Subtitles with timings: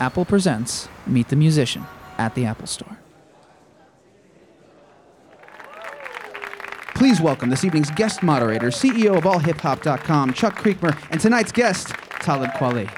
[0.00, 1.84] Apple presents Meet the Musician
[2.18, 2.98] at the Apple Store.
[6.94, 11.88] Please welcome this evening's guest moderator, CEO of AllHipHop.com, Chuck Creekmur, and tonight's guest,
[12.20, 12.88] Talib Kweli.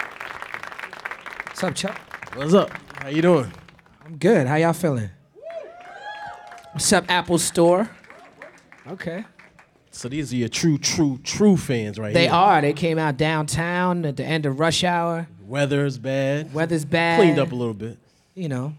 [1.47, 1.99] What's up, Chuck?
[2.34, 2.71] What's up?
[2.95, 3.53] How you doing?
[4.05, 4.46] I'm good.
[4.46, 5.11] How y'all feeling?
[6.73, 7.91] What's up, Apple Store?
[8.89, 9.25] Okay.
[9.91, 12.32] So these are your true, true, true fans right They here.
[12.32, 12.61] are.
[12.62, 15.29] They came out downtown at the end of rush hour.
[15.51, 16.55] Weather's bad.
[16.55, 17.19] Weather's bad.
[17.19, 17.98] Cleaned up a little bit.
[18.34, 18.74] You know,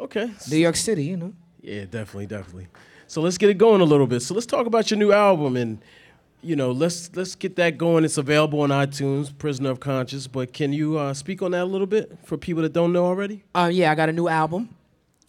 [0.00, 0.30] Okay.
[0.50, 1.34] New York City, you know.
[1.60, 2.68] Yeah, definitely, definitely.
[3.06, 4.20] So let's get it going a little bit.
[4.20, 5.78] So let's talk about your new album and
[6.40, 8.04] you know, let's let's get that going.
[8.04, 10.26] It's available on iTunes, Prisoner of Conscience.
[10.28, 13.04] But can you uh, speak on that a little bit for people that don't know
[13.04, 13.42] already?
[13.54, 14.68] Uh, yeah, I got a new album.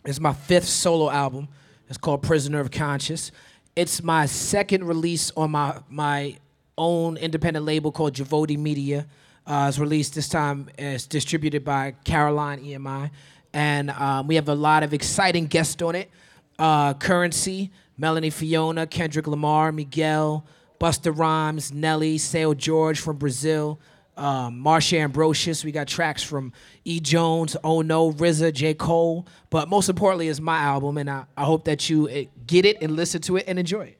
[0.05, 1.47] It's my fifth solo album.
[1.89, 3.31] It's called Prisoner of Conscience.
[3.75, 6.37] It's my second release on my my
[6.77, 9.07] own independent label called Javotti Media.
[9.49, 10.69] Uh, it's released this time.
[10.77, 13.09] It's distributed by Caroline EMI,
[13.51, 16.09] and um, we have a lot of exciting guests on it.
[16.57, 20.45] Uh, Currency, Melanie Fiona, Kendrick Lamar, Miguel,
[20.79, 23.79] Busta Rhymes, Nelly, Seu Jorge from Brazil
[24.19, 25.63] um, Marsha Ambrosius.
[25.63, 26.51] We got tracks from
[26.85, 26.99] E.
[26.99, 28.73] Jones, Oh No, RZA, J.
[28.73, 29.25] Cole.
[29.49, 32.77] But most importantly, it's my album, and I, I hope that you uh, get it
[32.81, 33.97] and listen to it and enjoy it.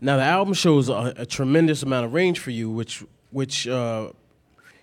[0.00, 4.10] Now the album shows a, a tremendous amount of range for you, which which uh,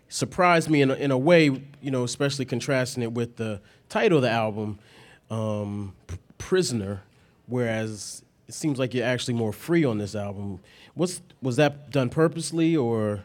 [0.10, 1.46] surprised me in a, in a way.
[1.46, 4.80] You know, especially contrasting it with the title of the album,
[5.30, 7.04] um, P- "Prisoner,"
[7.48, 10.60] whereas it seems like you're actually more free on this album.
[10.96, 13.24] What's was that done purposely, or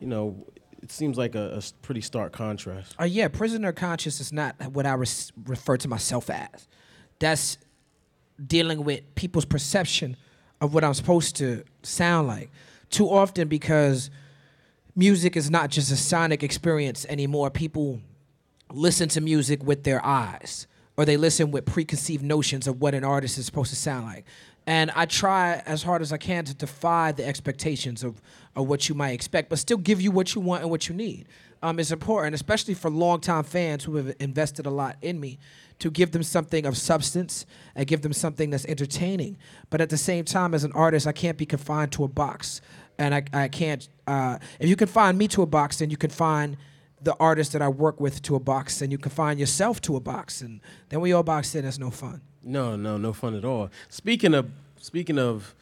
[0.00, 0.34] you know,
[0.82, 2.94] it seems like a pretty stark contrast.
[3.00, 6.66] Uh, yeah, prisoner conscious is not what I res- refer to myself as.
[7.20, 7.56] That's
[8.44, 10.16] dealing with people's perception
[10.60, 12.50] of what I'm supposed to sound like.
[12.90, 14.10] Too often, because
[14.94, 18.00] music is not just a sonic experience anymore, people
[18.72, 23.04] listen to music with their eyes or they listen with preconceived notions of what an
[23.04, 24.24] artist is supposed to sound like.
[24.66, 28.20] And I try as hard as I can to defy the expectations of,
[28.54, 30.94] of what you might expect, but still give you what you want and what you
[30.94, 31.26] need.
[31.62, 35.38] Um, it's important, especially for longtime fans who have invested a lot in me,
[35.78, 37.44] to give them something of substance
[37.74, 39.36] and give them something that's entertaining.
[39.68, 42.60] But at the same time, as an artist, I can't be confined to a box.
[43.02, 46.10] And I, I can't, uh, if you confine me to a box, then you can
[46.10, 46.56] find
[47.00, 50.00] the artist that I work with to a box, and you confine yourself to a
[50.00, 51.64] box, and then we all box in.
[51.64, 52.20] That's no fun.
[52.44, 53.70] No, no, no fun at all.
[53.88, 55.54] Speaking of speaking of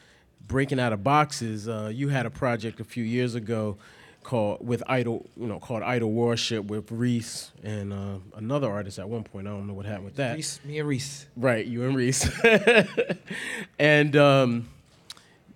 [0.46, 3.78] breaking out of boxes, uh, you had a project a few years ago
[4.22, 9.08] called with Idle, you know, called Idle Warship with Res and uh, another artist at
[9.08, 9.46] one point.
[9.46, 10.36] I don't know what happened with that.
[10.36, 11.26] Res, me and Res.
[11.36, 12.30] Right, you and Res.
[13.78, 14.68] and um,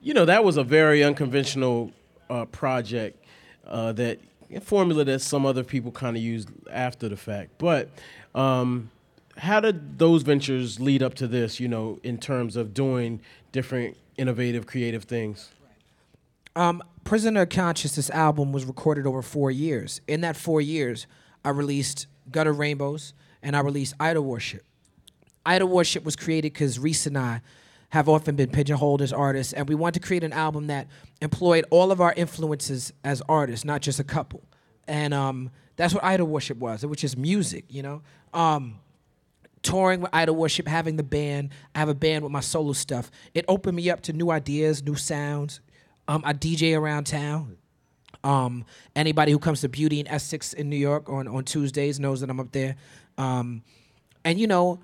[0.04, 1.90] you know that was a very unconventional
[2.28, 3.24] uh, project
[3.66, 4.20] uh, that
[4.62, 7.52] formula that some other people kind of used after the fact.
[7.58, 7.88] But
[8.34, 8.90] um,
[9.38, 11.58] how did those ventures lead up to this?
[11.58, 13.20] You know, in terms of doing
[13.50, 15.50] different innovative, creative things.
[16.54, 20.02] Um, Prisoner of Conscious, this album was recorded over four years.
[20.06, 21.06] In that four years,
[21.44, 24.64] I released Gutter Rainbows and I released Idle Warship.
[25.44, 27.40] Idle Warship was created because Res and I
[27.90, 30.88] have often been pigeonholed as artists, and we wanted to create an album that
[31.20, 34.42] employed all of our influences as artists, not just a couple.
[34.86, 38.02] And um, that's what Idle Warship was, which is music, you know?
[38.32, 38.80] Um,
[39.62, 43.10] touring with Idle Warship, having the band, I have a band with my solo stuff.
[43.32, 45.60] It opened me up to new ideas, new sounds.
[46.06, 47.56] Um, I DJ around town.
[48.22, 48.64] Um,
[48.94, 52.30] anybody who comes to Beauty in Essex in New York on, on Tuesdays knows that
[52.30, 52.76] I'm up there.
[53.18, 53.62] Um,
[54.24, 54.80] and you know,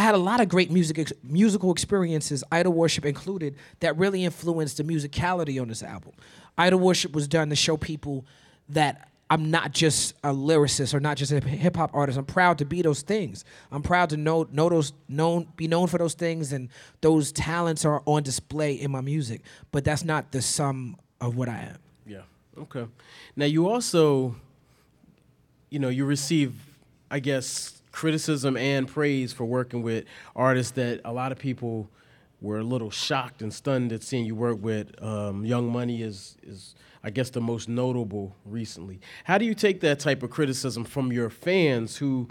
[0.00, 4.24] I had a lot of great music ex- musical experiences, Idle Warship included, that really
[4.24, 6.12] influenced the musicality on this album.
[6.56, 8.24] Idle Warship was done to show people
[8.70, 12.16] that I'm not just a lyricist or not just a hip hop artist.
[12.16, 13.44] I'm proud to be those things.
[13.70, 16.70] I'm proud to know know those known be known for those things and
[17.02, 19.42] those talents are on display in my music.
[19.70, 21.78] But that's not the sum of what I am.
[22.06, 22.22] Yeah.
[22.56, 22.86] Okay.
[23.36, 24.34] Now you also,
[25.68, 26.54] you know, you receive,
[27.10, 30.04] I guess, criticism and praise for working with
[30.34, 31.90] artists that a lot of people
[32.40, 34.90] were a little shocked and stunned at seeing you work with.
[35.02, 39.00] Um, Young Money is is I guess the most notable recently.
[39.24, 42.28] How do you take that type of criticism from your fans who,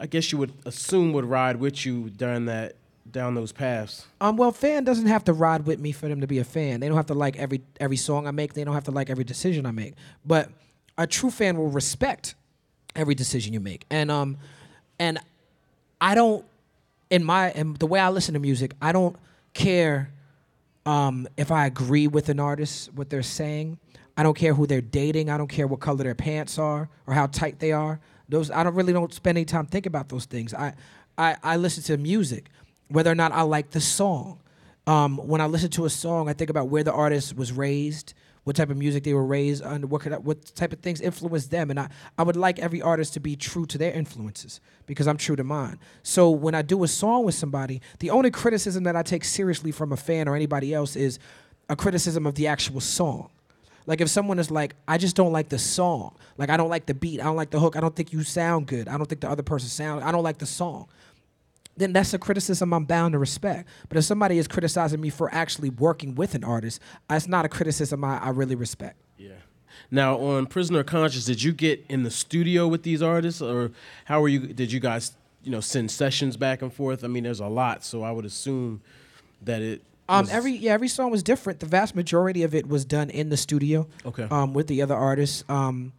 [0.00, 2.76] I guess you would assume would ride with you during that
[3.10, 4.06] down those paths?
[4.20, 6.80] Um, well, fan doesn't have to ride with me for them to be a fan.
[6.80, 8.54] They don't have to like every every song I make.
[8.54, 9.94] They don't have to like every decision I make.
[10.24, 10.48] But
[10.96, 12.34] a true fan will respect
[12.94, 13.84] every decision you make.
[13.90, 14.36] And um,
[14.98, 15.18] and
[16.00, 16.44] I don't
[17.10, 19.16] in my in the way I listen to music, I don't
[19.52, 20.10] care
[20.86, 23.78] um, if I agree with an artist what they're saying.
[24.16, 25.30] I don't care who they're dating.
[25.30, 28.00] I don't care what color their pants are or how tight they are.
[28.28, 30.54] Those I don't really don't spend any time thinking about those things.
[30.54, 30.74] I
[31.18, 32.50] I, I listen to music,
[32.88, 34.38] whether or not I like the song.
[34.86, 38.14] Um, when I listen to a song, I think about where the artist was raised,
[38.44, 41.00] what type of music they were raised under, what could I, what type of things
[41.00, 44.60] influenced them, and I, I would like every artist to be true to their influences
[44.86, 45.78] because I'm true to mine.
[46.02, 49.72] So when I do a song with somebody, the only criticism that I take seriously
[49.72, 51.18] from a fan or anybody else is
[51.68, 53.30] a criticism of the actual song.
[53.86, 56.16] Like if someone is like, I just don't like the song.
[56.38, 57.20] Like I don't like the beat.
[57.20, 57.76] I don't like the hook.
[57.76, 58.88] I don't think you sound good.
[58.88, 60.04] I don't think the other person sound.
[60.04, 60.88] I don't like the song.
[61.76, 63.68] Then that's a criticism I'm bound to respect.
[63.88, 67.48] But if somebody is criticizing me for actually working with an artist, that's not a
[67.48, 68.96] criticism I, I really respect.
[69.16, 69.30] Yeah.
[69.90, 73.70] Now on Prisoner of Conscience, did you get in the studio with these artists, or
[74.04, 74.40] how were you?
[74.40, 75.12] Did you guys,
[75.42, 77.02] you know, send sessions back and forth?
[77.02, 78.82] I mean, there's a lot, so I would assume
[79.42, 79.82] that it.
[80.08, 81.60] Um, every yeah, every song was different.
[81.60, 83.86] The vast majority of it was done in the studio.
[84.04, 84.26] Okay.
[84.30, 85.44] Um, with the other artists.
[85.48, 85.92] Um,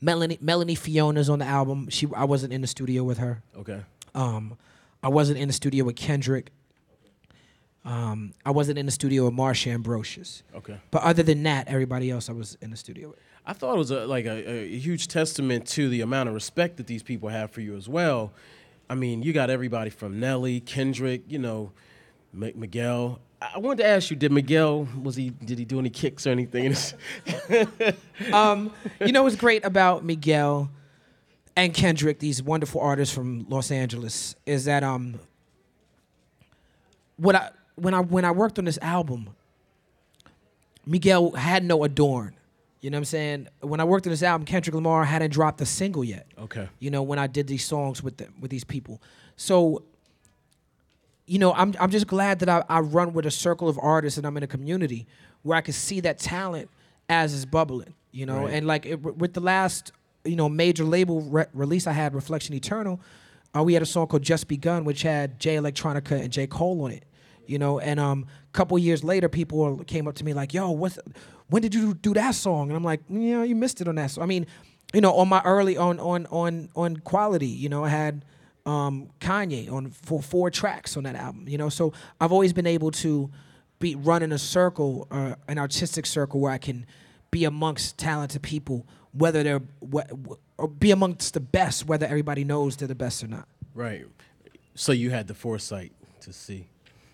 [0.00, 1.88] Melanie Melanie Fiona's on the album.
[1.90, 3.42] She I wasn't in the studio with her.
[3.56, 3.82] okay.
[4.14, 4.56] Um,
[5.02, 6.50] I wasn't in the studio with Kendrick.
[7.84, 10.42] Um, I wasn't in the studio with Marsha Ambrosius.
[10.54, 10.78] Okay.
[10.90, 13.18] But other than that, everybody else I was in the studio with.
[13.46, 16.76] I thought it was a, like a, a huge testament to the amount of respect
[16.76, 18.32] that these people have for you as well.
[18.90, 21.72] I mean, you got everybody from Nelly, Kendrick, you know,
[22.34, 23.20] M- Miguel.
[23.40, 26.26] I I wanted to ask you, did Miguel was he did he do any kicks
[26.26, 26.74] or anything?
[28.32, 30.68] Um, you know what's great about Miguel
[31.58, 35.18] and Kendrick, these wonderful artists from Los Angeles, is that um,
[37.16, 39.30] what I when I when I worked on this album,
[40.86, 42.34] Miguel had no adorn.
[42.80, 43.48] You know what I'm saying?
[43.60, 46.26] When I worked on this album, Kendrick Lamar hadn't dropped a single yet.
[46.38, 46.68] okay.
[46.78, 49.02] you know, when I did these songs with them, with these people.
[49.34, 49.82] So,
[51.26, 54.16] you know, I'm I'm just glad that I, I run with a circle of artists
[54.16, 55.06] and I'm in a community
[55.42, 56.70] where I can see that talent
[57.08, 58.54] as it's bubbling, you know, Right.
[58.54, 59.90] and like it, with the last,
[60.24, 63.00] you know, major label re- release I had, Reflection Eternal,
[63.56, 66.82] uh, we had a song called Just Begun, which had Jay Electronica and J Cole
[66.82, 67.04] on it,
[67.46, 70.70] you know, and um, a couple years later, people came up to me like, "Yo,
[70.70, 70.98] what's
[71.48, 74.10] when did you do that song?" And I'm like, "Yeah, you missed it on that."
[74.10, 74.24] song.
[74.24, 74.46] I mean,
[74.92, 78.24] you know, on my early on on on on quality, you know, I had
[78.66, 81.48] um, Kanye on for four tracks on that album.
[81.48, 83.30] You know, so I've always been able to
[83.78, 86.84] be run in a circle, uh, an artistic circle where I can
[87.30, 89.62] be amongst talented people, whether they're
[90.58, 93.48] or be amongst the best, whether everybody knows they're the best or not.
[93.74, 94.06] Right.
[94.74, 96.66] So you had the foresight to see.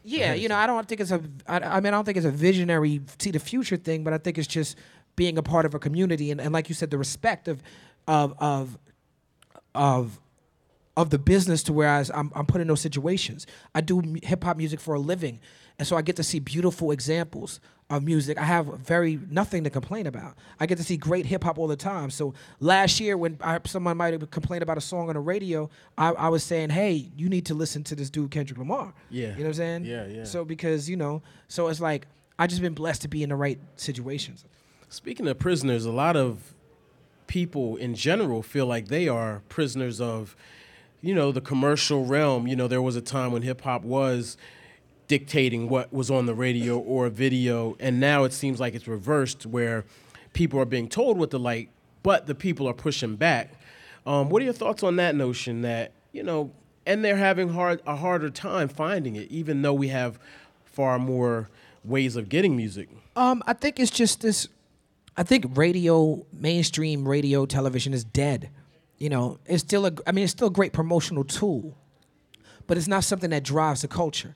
[0.07, 1.23] Yeah, you know, I don't think it's a.
[1.47, 4.19] I, I mean, I don't think it's a visionary see the future thing, but I
[4.19, 4.77] think it's just
[5.17, 7.63] being a part of a community and, and like you said, the respect of
[8.07, 8.79] of of
[9.75, 10.21] of
[10.97, 13.47] of the business to where I was, I'm, I'm put in those situations.
[13.75, 15.41] I do hip hop music for a living,
[15.79, 17.61] and so I get to see beautiful examples
[17.91, 18.39] of music.
[18.39, 20.37] I have very nothing to complain about.
[20.59, 22.11] I get to see great hip hop all the time.
[22.11, 25.69] So last year, when I, someone might have complained about a song on the radio,
[25.99, 29.29] I, I was saying, "Hey, you need to listen to this dude Kendrick Lamar." Yeah.
[29.29, 29.85] you know what I'm saying?
[29.85, 30.25] Yeah, yeah.
[30.25, 32.07] So because you know, so it's like
[32.39, 34.45] I just been blessed to be in the right situations.
[34.89, 36.55] Speaking of prisoners, a lot of
[37.27, 40.37] people in general feel like they are prisoners of,
[41.01, 42.47] you know, the commercial realm.
[42.47, 44.37] You know, there was a time when hip hop was
[45.09, 49.47] dictating what was on the radio or video, and now it seems like it's reversed
[49.47, 49.85] where
[50.33, 51.69] people are being told what to like,
[52.03, 53.53] but the people are pushing back.
[54.07, 56.51] Um, what are your thoughts on that notion that, you know,
[56.87, 60.19] and they're having hard a harder time finding it, even though we have
[60.65, 61.49] far more
[61.85, 62.89] ways of getting music.
[63.17, 64.49] Um, I think it's just this.
[65.17, 68.51] I think radio, mainstream radio, television is dead.
[68.99, 69.93] You know, it's still a.
[70.07, 71.77] I mean, it's still a great promotional tool,
[72.67, 74.35] but it's not something that drives the culture.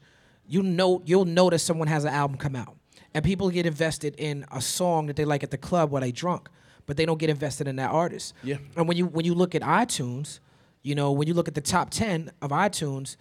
[0.49, 2.75] You know, you'll notice someone has an album come out,
[3.15, 6.11] and people get invested in a song that they like at the club while they
[6.13, 6.49] drunk,
[6.87, 8.35] but they don't get invested in that artist.
[8.43, 8.57] Yeah.
[8.77, 10.41] And when you when you look at iTunes,
[10.83, 13.17] you know, when you look at the top ten of iTunes,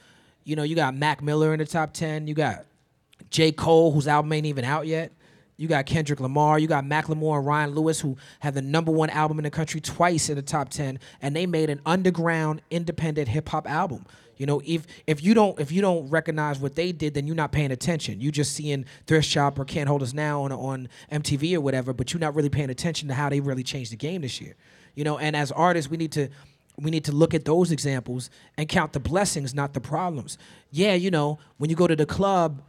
[0.45, 2.27] you know, you got Mac Miller in the top ten.
[2.27, 2.65] You got
[3.29, 3.51] J.
[3.51, 5.11] Cole, whose album ain't even out yet.
[5.57, 6.59] You got Kendrick Lamar.
[6.59, 9.81] You got Macklemore and Ryan Lewis, who have the number one album in the country
[9.81, 14.05] twice in the top ten, and they made an underground, independent hip hop album.
[14.37, 17.35] You know, if if you don't if you don't recognize what they did, then you're
[17.35, 18.21] not paying attention.
[18.21, 21.93] You're just seeing Thrift Shop or Can't Hold Us Now on on MTV or whatever,
[21.93, 24.55] but you're not really paying attention to how they really changed the game this year.
[24.95, 26.29] You know, and as artists, we need to
[26.79, 30.37] we need to look at those examples and count the blessings, not the problems.
[30.71, 32.61] Yeah, you know, when you go to the club,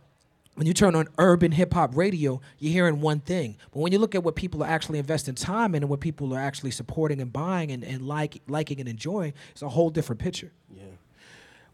[0.55, 3.57] when you turn on urban hip hop radio, you're hearing one thing.
[3.71, 6.35] But when you look at what people are actually investing time in and what people
[6.35, 10.21] are actually supporting and buying and, and like, liking and enjoying, it's a whole different
[10.21, 10.51] picture.
[10.75, 10.83] Yeah.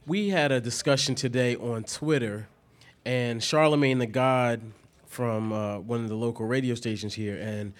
[0.06, 2.46] We had a discussion today on Twitter,
[3.06, 4.60] and Charlemagne the God
[5.06, 7.72] from uh, one of the local radio stations here, and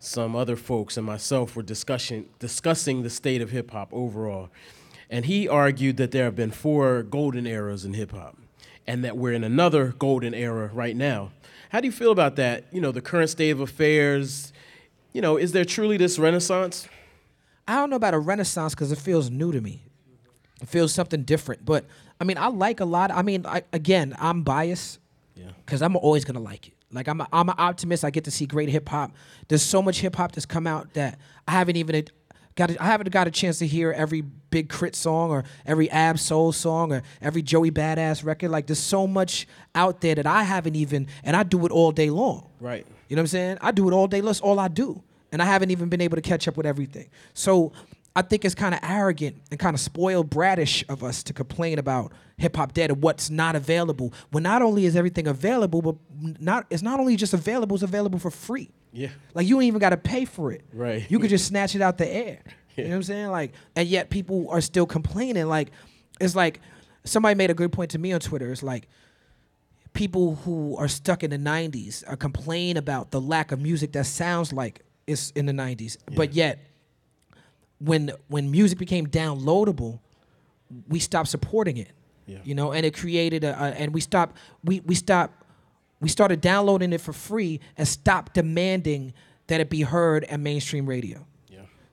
[0.00, 4.48] some other folks and myself were discussing discussing the state of hip hop overall.
[5.08, 8.36] And he argued that there have been four golden eras in hip hop
[8.88, 11.30] and that we're in another golden era right now.
[11.70, 12.64] How do you feel about that?
[12.72, 14.52] You know, the current state of affairs,
[15.12, 16.88] you know, is there truly this renaissance?
[17.68, 19.82] I don't know about a renaissance because it feels new to me.
[20.60, 21.64] It feels something different.
[21.64, 21.84] But
[22.20, 23.10] I mean, I like a lot.
[23.10, 24.98] I mean, I, again, I'm biased
[25.34, 25.50] Yeah.
[25.64, 26.74] because I'm always gonna like it.
[26.90, 28.04] Like I'm, a, I'm an optimist.
[28.04, 29.12] I get to see great hip hop.
[29.48, 32.04] There's so much hip hop that's come out that I haven't even
[32.54, 32.70] got.
[32.80, 34.96] I haven't got a chance to hear every Big K.R.I.T.
[34.96, 38.50] song or every Ab Soul song or every Joey Badass record.
[38.50, 41.92] Like there's so much out there that I haven't even, and I do it all
[41.92, 42.48] day long.
[42.58, 42.86] Right.
[43.08, 43.58] You know what I'm saying?
[43.60, 44.20] I do it all day.
[44.22, 45.02] That's all I do.
[45.30, 47.10] And I haven't even been able to catch up with everything.
[47.34, 47.72] So
[48.18, 51.78] I think it's kind of arrogant and kind of spoiled bratish of us to complain
[51.78, 54.12] about hip hop dead and what's not available.
[54.32, 55.94] When not only is everything available, but
[56.40, 58.72] not it's not only just available, it's available for free.
[58.92, 59.10] Yeah.
[59.34, 60.64] Like you don't even got to pay for it.
[60.72, 61.08] Right.
[61.08, 62.40] You could just snatch it out the air.
[62.76, 63.26] You know what I'm saying?
[63.30, 65.46] Like, and yet people are still complaining.
[65.46, 65.72] Like,
[66.20, 66.60] it's like
[67.02, 68.52] somebody made a good point to me on Twitter.
[68.52, 68.86] It's like
[69.94, 73.90] people who are stuck in the 90s are uh, complaining about the lack of music
[73.94, 75.96] that sounds like it's in the 90s.
[76.14, 76.60] But yet,
[77.78, 80.00] when when music became downloadable,
[80.88, 81.92] we stopped supporting it.
[82.26, 82.38] Yeah.
[82.44, 85.44] You know, and it created a, a and we stopped we we stopped
[86.00, 89.14] we started downloading it for free and stopped demanding
[89.46, 91.26] that it be heard at mainstream radio.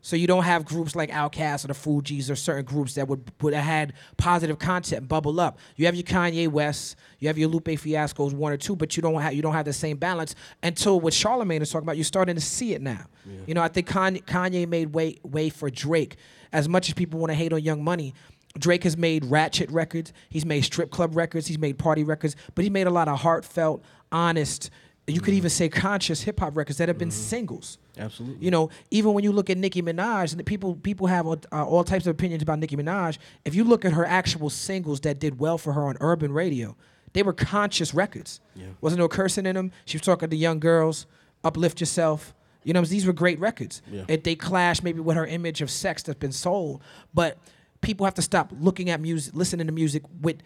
[0.06, 0.10] Yeah.
[0.10, 3.32] So you don't have groups like Outkast or the Fugees or certain groups that would
[3.42, 5.58] would have had positive content bubble up.
[5.78, 9.02] You have your Kanye West, you have your Lupe Fiascos one or two, but you
[9.02, 11.98] don't have you don't have the same balance until what Charlemagne is talking about.
[11.98, 13.06] You're starting to see it now.
[13.48, 16.18] You know, I think Kanye, Kanye made way way for Drake.
[16.54, 18.14] As much as people want to hate on Young Money,
[18.60, 20.14] Drake has made ratchet records.
[20.30, 21.48] He's made strip club records.
[21.48, 24.70] He's made party records, but he made a lot of heartfelt, honest.
[25.08, 27.78] You could even say conscious hip hop records that have been singles.
[27.98, 28.44] Absolutely.
[28.44, 31.36] You know, even when you look at Nicki Minaj, and the people people have uh,
[31.52, 33.20] all types of opinions about Nicki Minaj.
[33.44, 36.76] If you look at her actual singles that did well for her on urban radio,
[37.14, 38.42] they were conscious records.
[38.56, 38.66] Yeah.
[38.82, 39.72] Wasn't no cursing in them.
[39.86, 41.06] She was talking to young girls,
[41.44, 42.34] uplift yourself.
[42.64, 43.84] You know, these were great records.
[43.90, 44.06] Yeah.
[44.08, 46.82] It, they clash maybe with her image of sex that's been sold,
[47.14, 47.38] but
[47.82, 50.38] people have to stop looking at music, listening to music with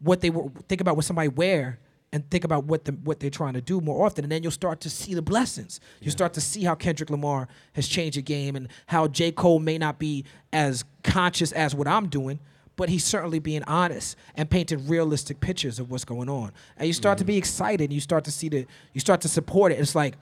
[0.00, 1.78] what they were think about what somebody wear
[2.12, 4.52] and think about what the, what they're trying to do more often, and then you'll
[4.52, 5.80] start to see the blessings.
[6.00, 9.32] You start to see how Kendrick Lamar has changed the game, and how J.
[9.32, 12.38] Cole may not be as conscious as what I'm doing,
[12.76, 16.52] but he's certainly being honest and painting realistic pictures of what's going on.
[16.76, 19.28] And you start to be excited, and you start to see the, you start to
[19.28, 19.78] support it.
[19.80, 20.14] It's like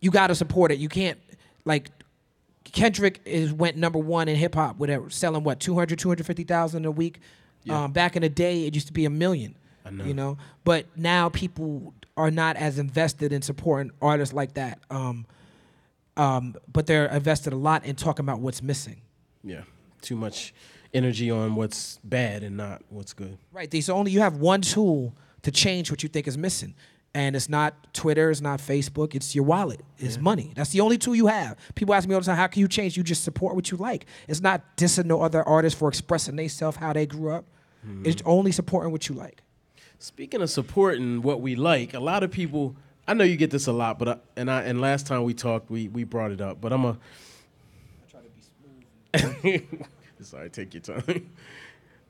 [0.00, 0.78] you got to support it.
[0.78, 1.18] You can't
[1.64, 1.90] like
[2.64, 7.20] Kendrick is went number one in hip hop a- selling what 200 250,000 a week.
[7.64, 7.84] Yeah.
[7.84, 9.56] Um, back in the day, it used to be a million.
[9.92, 10.04] Know.
[10.04, 14.80] You know, but now people are not as invested in supporting artists like that.
[14.90, 15.26] Um,
[16.16, 19.00] um, but they're invested a lot in talking about what's missing.
[19.44, 19.62] Yeah.
[20.02, 20.52] Too much
[20.92, 23.38] energy on what's bad and not what's good.
[23.52, 23.70] Right.
[23.70, 26.74] These only you have one tool to change what you think is missing.
[27.14, 29.80] And it's not Twitter, it's not Facebook, it's your wallet.
[29.98, 30.52] It's money.
[30.54, 31.56] That's the only tool you have.
[31.74, 32.96] People ask me all the time, how can you change?
[32.96, 34.06] You just support what you like.
[34.28, 37.46] It's not dissing no other artists for expressing themselves how they grew up.
[38.04, 39.40] It's only supporting what you like.
[39.98, 42.76] Speaking of supporting what we like, a lot of people.
[43.06, 45.34] I know you get this a lot, but I, and I and last time we
[45.34, 46.60] talked, we we brought it up.
[46.60, 46.90] But I'm a.
[46.90, 48.42] I try to be
[49.42, 49.88] smooth.
[50.20, 51.30] Sorry, take your time.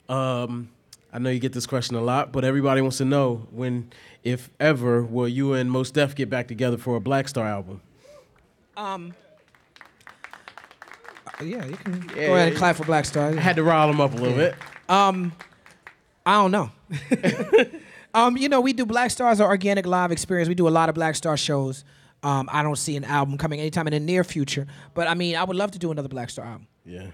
[0.08, 0.70] Um,
[1.12, 3.90] I know you get this question a lot, but everybody wants to know when,
[4.24, 7.82] if ever, will you and Mos Def get back together for a Black Star album?
[11.26, 13.28] Uh, yeah, you can Yeah, go ahead and clap for Black Star.
[13.28, 14.54] I had to rile them up a little bit.
[16.28, 16.70] I don't know.
[18.14, 20.46] um, you know, we do Black Star as an organic live experience.
[20.46, 21.86] We do a lot of Black Star shows.
[22.22, 25.36] Um, I don't see an album coming anytime in the near future, but I mean,
[25.36, 26.66] I would love to do another Black Star album.
[26.84, 27.06] Yeah.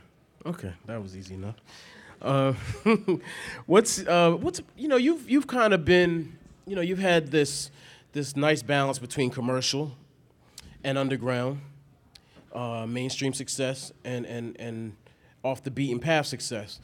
[0.44, 1.54] Okay, that was easy enough.
[2.20, 2.54] Uh,
[3.66, 7.70] what's uh, what's you know you've you've kind of been you know you've had this
[8.14, 9.92] this nice balance between commercial
[10.82, 11.60] and underground,
[12.52, 14.96] uh, mainstream success and and and
[15.44, 16.80] off the beaten path success,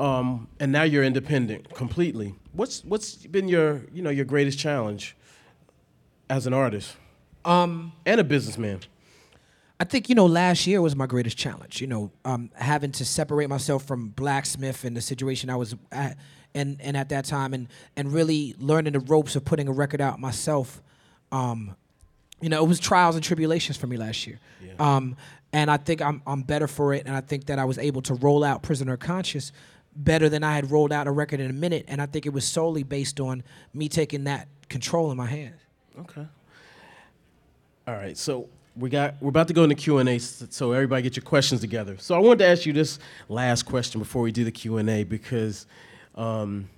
[0.00, 2.34] um, and now you're independent completely.
[2.52, 5.14] What's what's been your you know your greatest challenge
[6.28, 6.96] as an artist
[7.44, 8.80] Um, and a businessman?
[9.78, 11.80] I think you know last year was my greatest challenge.
[11.80, 16.16] You know, um, having to separate myself from Blacksmith and the situation I was at,
[16.54, 20.00] and and at that time, and and really learning the ropes of putting a record
[20.00, 20.82] out myself.
[21.30, 21.76] Um,
[22.40, 24.40] you know, it was trials and tribulations for me last year.
[24.64, 24.72] Yeah.
[24.78, 25.16] Um,
[25.52, 28.02] and I think I'm I'm better for it, and I think that I was able
[28.02, 29.52] to roll out Prisoner Conscious
[29.94, 32.32] better than I had rolled out a record in a minute, and I think it
[32.32, 33.42] was solely based on
[33.74, 35.60] me taking that control in my hands.
[35.98, 36.26] Okay.
[37.88, 38.16] All right.
[38.16, 41.24] So we got we're about to go into Q and A, so everybody get your
[41.24, 41.96] questions together.
[41.98, 44.88] So I wanted to ask you this last question before we do the Q and
[44.88, 45.66] A because
[46.14, 46.68] um,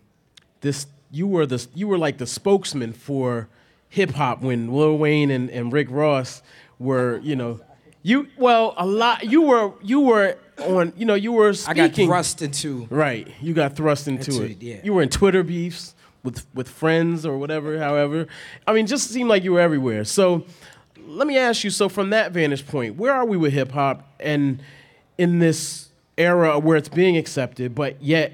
[0.60, 3.48] this you were the you were like the spokesman for
[3.88, 6.42] hip hop when Lil Wayne and, and Rick Ross
[6.78, 7.60] were you know
[8.02, 11.82] you well a lot you were you were on you know you were speaking.
[11.82, 12.86] I got thrust into.
[12.90, 14.80] right you got thrust into, Into it it, yeah.
[14.84, 18.26] you were in Twitter beefs with with friends or whatever however
[18.66, 20.44] I mean just seemed like you were everywhere so
[21.06, 24.06] let me ask you so from that vantage point where are we with hip hop
[24.20, 24.62] and
[25.18, 28.32] in this era where it's being accepted but yet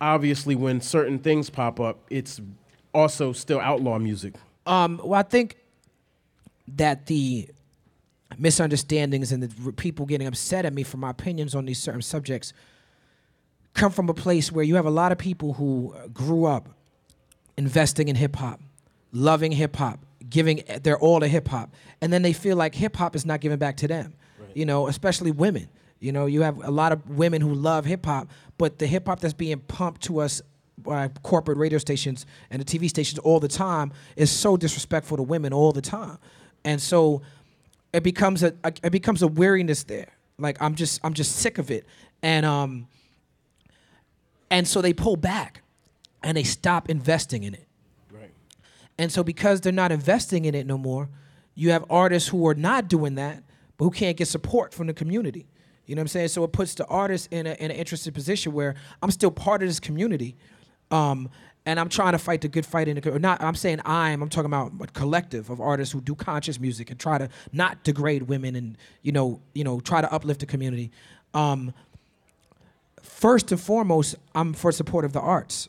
[0.00, 2.40] obviously when certain things pop up it's
[2.94, 4.34] also still outlaw music
[4.66, 5.56] Um, well, I think
[6.76, 7.48] that the
[8.36, 12.52] misunderstandings and the people getting upset at me for my opinions on these certain subjects
[13.74, 16.68] come from a place where you have a lot of people who uh, grew up
[17.56, 18.60] investing in hip hop,
[19.12, 21.70] loving hip hop, giving their all to hip hop,
[22.00, 24.14] and then they feel like hip hop is not giving back to them.
[24.54, 25.68] You know, especially women.
[26.00, 29.06] You know, you have a lot of women who love hip hop, but the hip
[29.06, 30.42] hop that's being pumped to us
[30.78, 35.22] by corporate radio stations and the TV stations all the time is so disrespectful to
[35.22, 36.18] women all the time,
[36.64, 37.22] and so
[37.92, 40.08] it becomes a, a it becomes a weariness there.
[40.38, 41.86] Like I'm just I'm just sick of it,
[42.22, 42.88] and um,
[44.50, 45.62] and so they pull back,
[46.22, 47.66] and they stop investing in it.
[48.12, 48.30] right
[48.98, 51.08] And so because they're not investing in it no more,
[51.54, 53.42] you have artists who are not doing that,
[53.76, 55.46] but who can't get support from the community.
[55.86, 56.28] You know what I'm saying?
[56.28, 59.62] So it puts the artist in, a, in an interesting position where I'm still part
[59.62, 60.36] of this community,
[60.90, 61.30] um,
[61.68, 63.42] and I'm trying to fight the good fight in the or not.
[63.42, 64.22] I'm saying I'm.
[64.22, 67.84] I'm talking about a collective of artists who do conscious music and try to not
[67.84, 70.90] degrade women and you know you know try to uplift the community.
[71.34, 71.74] Um,
[73.02, 75.68] first and foremost, I'm for support of the arts.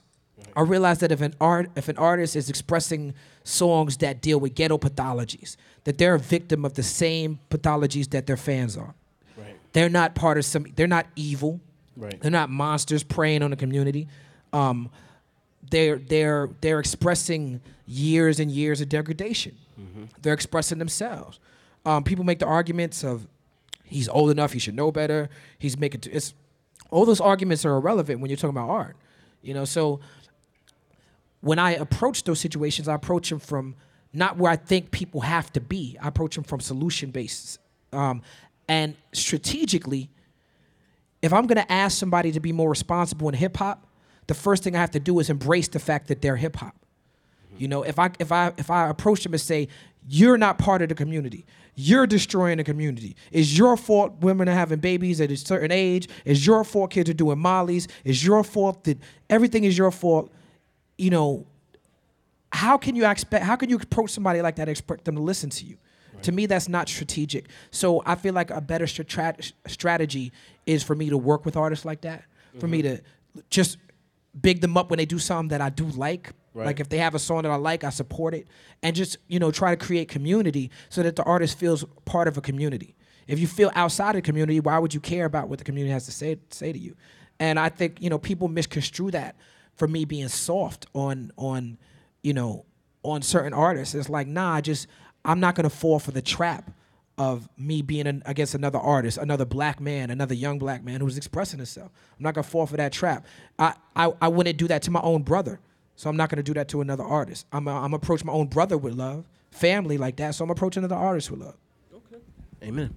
[0.56, 3.14] I realize that if an art, if an artist is expressing
[3.44, 8.26] songs that deal with ghetto pathologies, that they're a victim of the same pathologies that
[8.26, 8.96] their fans are.
[9.36, 10.66] right They're not part of some.
[10.78, 11.60] They're not evil.
[11.98, 12.22] Right.
[12.22, 14.08] They're not monsters preying on the community.
[14.54, 14.90] Um,
[15.70, 19.56] they're they're they're expressing years and years of degradation.
[20.22, 21.40] They're expressing themselves.
[21.86, 23.28] Um, people make the arguments of
[23.84, 25.30] he's old enough, he should know better.
[25.58, 26.34] He's making t- it's
[26.92, 28.96] all those arguments are irrelevant when you're talking about art.
[29.42, 30.00] You know, so
[31.42, 33.76] when I approach those situations, I approach them from
[34.12, 35.98] not where I think people have to be.
[36.02, 37.60] I approach them from solution based.
[37.94, 38.22] Um,
[38.68, 40.10] and strategically,
[41.22, 43.86] if I'm gonna ask somebody to be more responsible in hip hop,
[44.30, 46.76] the first thing I have to do is embrace the fact that they're hip hop.
[47.58, 49.68] You know, if I if I if I approach them and say,
[50.08, 51.46] "You're not part of the community.
[51.76, 53.16] You're destroying the community.
[53.32, 56.08] It's your fault women are having babies at a certain age.
[56.26, 57.88] It's your fault kids are doing mollies.
[58.06, 60.32] It's your fault that everything is your fault."
[60.98, 61.48] You know,
[62.52, 65.22] how can you expect how can you approach somebody like that and expect them to
[65.22, 65.78] listen to you
[66.22, 70.34] to me that's not strategic so i feel like a better strat- strategy
[70.66, 72.26] is for me to work with artists like that
[72.60, 72.96] for me mm-hmm.
[73.36, 73.78] to just
[74.40, 76.32] big them up when they do something that i do like.
[76.54, 76.66] Right.
[76.66, 78.48] like if they have a song that i like i support it.
[78.82, 82.38] And just you know try to create community so that the artist feels part of
[82.38, 82.96] a community.
[83.28, 85.92] If you feel outside of the community why would you care about what the community
[85.92, 86.96] has to say say to you?
[87.40, 89.36] And i think you know people misconstrue that
[89.76, 91.78] for me being soft on on
[92.24, 92.66] you know
[93.04, 93.96] on certain artists.
[93.96, 94.88] It's like nah I just
[95.26, 96.72] i'm not gonna fall for the trap
[97.20, 101.18] of me being an, against another artist another black man another young black man who's
[101.18, 103.26] expressing himself i'm not gonna fall for that trap
[103.60, 105.60] i i, I wouldn't do that to my own brother
[105.96, 108.48] so i'm not gonna do that to another artist i'm i I'm approach my own
[108.48, 111.58] brother with love family like that so i'm approaching another artist with love
[111.94, 112.24] Okay.
[112.64, 112.96] amen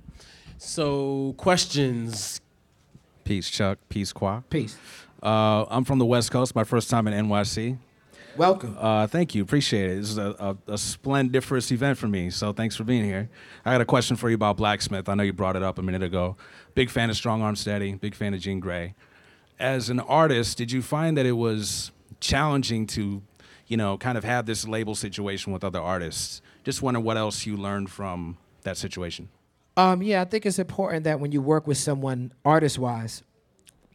[0.56, 2.40] so questions
[3.24, 3.78] Peace, Chuck.
[3.88, 4.42] Peace, Qua.
[4.50, 4.76] peace
[5.22, 6.56] Uh, I'm from the West Coast.
[6.56, 7.78] My first time in NYC.
[8.36, 9.42] Welcome Uh, thank you.
[9.42, 9.96] Appreciate it.
[9.96, 12.30] This is a, a, a splendiferous event for me.
[12.30, 13.28] So thanks for being here.
[13.64, 15.08] I got a question for you about Blacksmith.
[15.08, 16.36] I know you brought it up a minute ago.
[16.74, 17.94] Big fan of Strong Arm Steady.
[17.94, 18.94] Big fan of Jean Grey.
[19.58, 23.22] As an artist, did you find that it was challenging to,
[23.68, 26.42] you know, kind of have this label situation with other artists?
[26.64, 29.28] Just wondering what else you learned from that situation.
[29.76, 33.22] Um, yeah, I think it's important that when you work with someone artist wise,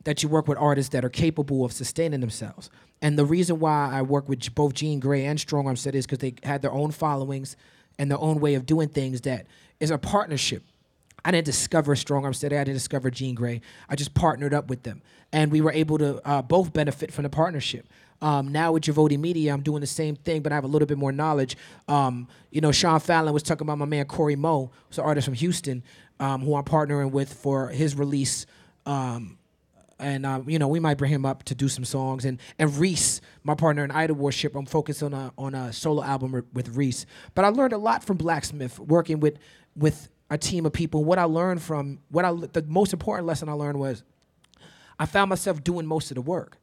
[0.07, 2.69] that you work with artists that are capable of sustaining themselves.
[3.01, 6.05] And the reason why I work with both Jean Grey and Strong Arm Set is
[6.05, 7.57] because they had their own followings
[7.99, 9.47] and their own way of doing things that
[9.81, 10.63] is a partnership.
[11.25, 12.55] I didn't discover Strong Arm Steady.
[12.55, 13.59] I didn't discover Jean Grey.
[13.89, 15.01] I just partnered up with them,
[15.33, 17.85] and we were able to uh, both benefit from the partnership.
[18.21, 20.85] Um, now with Javotti Media, I'm doing the same thing, but I have a little
[20.85, 21.57] bit more knowledge.
[21.89, 25.25] Um, you know, Sean Fallon was talking about my man Cory Mo, who's an artist
[25.25, 25.83] from Houston,
[26.21, 28.45] um, who I'm partnering with for his release
[28.85, 29.37] um,
[29.99, 32.25] and um, you know we might bring him up to do some songs.
[32.25, 36.03] And and Res, my partner in Idle Warship, I'm focused on a on a solo
[36.03, 37.05] album with Res.
[37.35, 39.37] But I learned a lot from Blacksmith working with
[39.75, 41.03] with a team of people.
[41.03, 44.03] What I learned from what I the most important lesson I learned was
[44.99, 46.57] I found myself doing most of the work.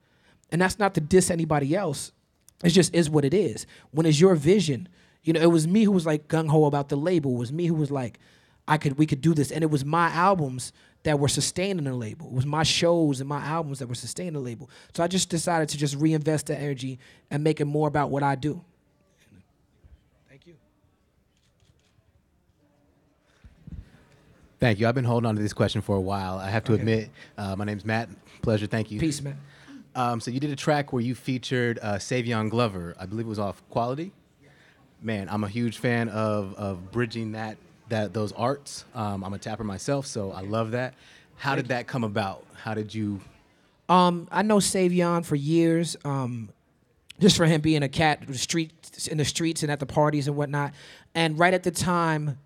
[0.51, 2.13] And that's not to diss anybody else.
[2.63, 3.67] It just is what it is.
[3.91, 4.89] When it's your vision,
[5.23, 7.35] you know, it was me who was like gung ho about the label.
[7.35, 8.19] It was me who was like,
[8.69, 9.51] I could we could do this.
[9.51, 10.73] And it was my albums
[11.05, 12.27] that were sustaining the label.
[12.27, 14.69] It was my shows and my albums that were sustaining the label.
[14.95, 16.99] So I just decided to just reinvest the energy
[17.31, 18.63] and make it more about what I do.
[20.29, 20.55] Thank you.
[24.59, 24.89] Thank you.
[24.89, 26.39] I've been holding on to this question for a while.
[26.39, 28.09] I have to admit, uh, my name's Matt.
[28.41, 28.67] Pleasure.
[28.67, 28.99] Thank you.
[28.99, 29.39] Peace, man.
[29.95, 32.97] Um, so you did a track where you featured uh, Savion Glover.
[32.99, 34.13] I believe it was off Quality.
[35.03, 38.85] Man, I'm a huge fan of of bridging that that those arts.
[38.95, 40.95] Um, I'm a tapper myself, so I love that.
[41.37, 42.45] How did that come about?
[42.55, 43.21] How did you?
[43.89, 45.97] Um, I know Savion for years.
[46.05, 46.49] Um,
[47.21, 49.87] just for him being a cat in the streets, in the streets and at the
[49.87, 50.75] parties and whatnot.
[51.15, 52.39] And right at the time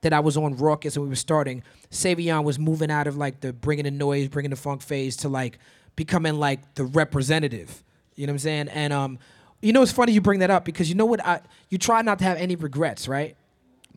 [0.00, 3.40] that I was on Rawkus and we were starting, Savion was moving out of like
[3.40, 5.58] the bringing the noise, bringing the funk phase to like
[5.94, 7.82] becoming like the representative.
[8.16, 8.68] You know what I'm saying?
[8.68, 9.18] And um,
[9.62, 11.24] you know, it's funny you bring that up because you know what?
[11.24, 11.40] I
[11.70, 13.36] you try not to have any regrets, right?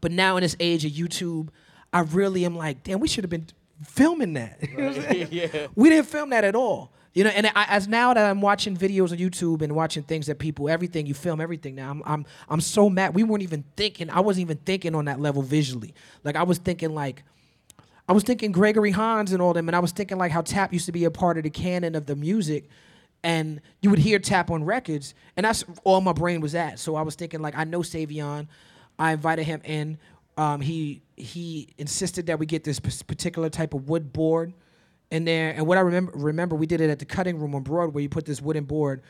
[0.01, 1.49] But now in this age of YouTube,
[1.91, 3.47] I really am like, damn, we should have been
[3.85, 4.59] filming that.
[4.69, 5.27] You know what I'm saying?
[5.31, 5.67] yeah.
[5.75, 6.91] We didn't film that at all.
[7.13, 10.27] You know, and I, as now that I'm watching videos on YouTube and watching things
[10.27, 13.15] that people, everything you film, everything now, I'm I'm I'm so mad.
[13.15, 14.09] We weren't even thinking.
[14.11, 15.93] I wasn't even thinking on that level visually.
[16.23, 17.23] Like I was thinking like.
[18.07, 20.73] I was thinking Gregory Hines and all them, and I was thinking like how Tap
[20.73, 22.67] used to be a part of the canon of the music,
[23.23, 26.79] and you would hear Tap on records, and that's all my brain was at.
[26.79, 28.47] So I was thinking like I know Savion,
[28.99, 29.97] I invited him in.
[30.37, 34.53] Um, he he insisted that we get this p- particular type of wood board
[35.11, 37.63] in there, and what I remember remember we did it at the cutting room on
[37.63, 38.03] Broadway.
[38.03, 39.01] You put this wooden board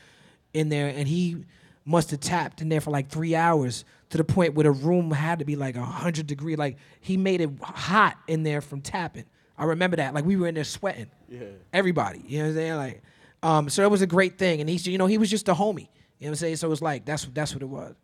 [0.54, 1.44] in there, and he
[1.84, 5.10] must have tapped in there for like three hours to the point where the room
[5.10, 6.56] had to be like a hundred degree.
[6.56, 9.24] Like he made it hot in there from tapping.
[9.56, 10.14] I remember that.
[10.14, 11.10] Like we were in there sweating.
[11.28, 11.40] Yeah.
[11.72, 12.24] Everybody.
[12.26, 12.76] You know what I'm saying?
[12.76, 13.02] Like,
[13.42, 14.60] um, so it was a great thing.
[14.60, 15.88] And he's you know, he was just a homie.
[16.18, 16.56] You know what I'm saying?
[16.56, 17.94] So it was like that's that's what it was.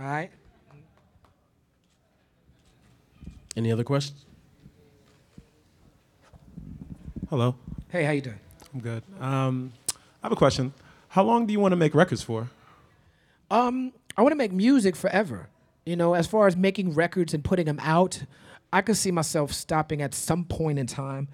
[0.00, 0.30] All right.
[3.54, 4.24] Any other questions?
[7.28, 7.54] Hello,
[7.90, 8.38] Hey, how you doing?
[8.72, 9.02] I'm good.
[9.20, 10.72] Um, I have a question.
[11.08, 12.48] How long do you want to make records for?
[13.50, 15.48] Um, I want to make music forever.
[15.84, 18.24] You know, as far as making records and putting them out,
[18.72, 21.28] I could see myself stopping at some point in time,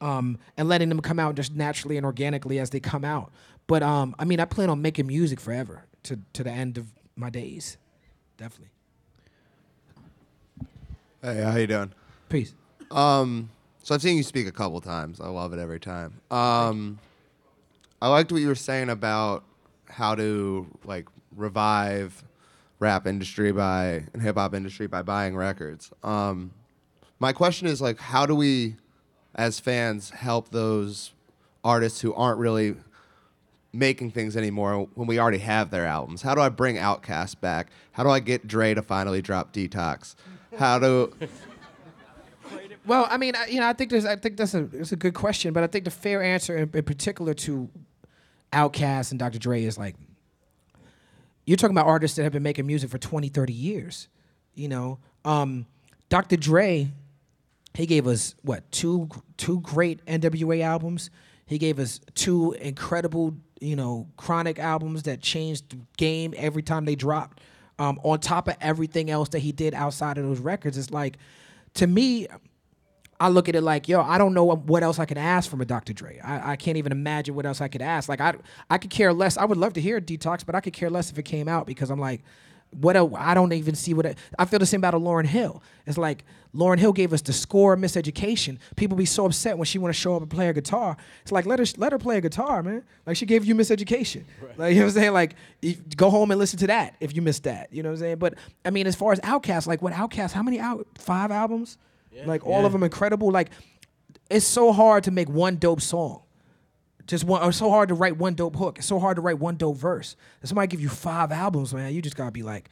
[0.00, 3.32] um, and letting them come out just naturally and organically as they come out.
[3.66, 6.86] But um, I mean, I plan on making music forever to to the end of
[7.16, 7.76] my days,
[8.40, 8.70] definitely.
[11.22, 11.92] Hey, how you doing?
[12.30, 12.54] Peace.
[12.90, 13.50] Um,
[13.82, 15.20] so I've seen you speak a couple times.
[15.20, 16.20] I love it every time.
[16.30, 16.98] Um,
[18.00, 19.44] I liked what you were saying about
[19.90, 22.24] how to like revive
[22.78, 25.92] rap industry by and hip hop industry by buying records.
[26.02, 26.52] Um,
[27.18, 28.76] my question is like, how do we,
[29.34, 31.12] as fans, help those
[31.62, 32.76] artists who aren't really
[33.72, 36.22] making things anymore when we already have their albums?
[36.22, 37.68] How do I bring Outkast back?
[37.92, 40.14] How do I get Dre to finally drop Detox?
[40.58, 41.12] How do
[42.86, 44.96] Well, I mean, I, you know, I think there's, I think that's a, it's a
[44.96, 47.68] good question, but I think the fair answer, in, in particular to
[48.52, 49.38] Outkast and Dr.
[49.38, 49.94] Dre, is like,
[51.46, 54.08] you're talking about artists that have been making music for 20, 30 years.
[54.54, 55.66] You know, um,
[56.08, 56.36] Dr.
[56.36, 56.90] Dre,
[57.74, 61.10] he gave us what two two great NWA albums.
[61.46, 66.84] He gave us two incredible, you know, chronic albums that changed the game every time
[66.84, 67.40] they dropped.
[67.78, 71.16] Um, on top of everything else that he did outside of those records, it's like,
[71.74, 72.26] to me,
[73.18, 75.60] I look at it like, yo, I don't know what- else I can ask from
[75.60, 75.92] a Dr.
[75.94, 76.18] Dre.
[76.20, 78.08] I, I can't even imagine what else I could ask.
[78.08, 78.34] Like, I,
[78.68, 79.38] I could care less.
[79.38, 81.66] I would love to hear Detox, but I could care less if it came out
[81.66, 82.22] because I'm like,
[82.72, 82.96] what?
[82.96, 84.06] el- I don't even see what.
[84.06, 85.62] it- I feel the same about a Lauryn Hill.
[85.86, 88.58] It's like Lauryn Hill gave us the score of Miseducation.
[88.76, 90.96] People be so upset when she want to show up and play a guitar.
[91.22, 92.82] It's like let her let her play a guitar, man.
[93.06, 94.24] Like she gave you Miseducation.
[94.56, 95.12] Like you know what I'm saying?
[95.12, 97.72] Like you- go home and listen to that if you missed that.
[97.72, 98.18] You know what I'm saying?
[98.18, 100.32] But I mean, as far as Outkast, like what Outkast?
[100.32, 100.86] How many out?
[100.98, 101.78] Five albums?
[102.26, 103.30] like all of them incredible.
[103.30, 103.50] Like
[104.28, 106.22] it's so hard to make one dope song.
[107.06, 108.78] Just one it's so hard to write one dope hook.
[108.78, 110.16] It's so hard to write one dope verse.
[110.40, 111.92] And somebody give you five albums, man.
[111.92, 112.68] You just gotta be like,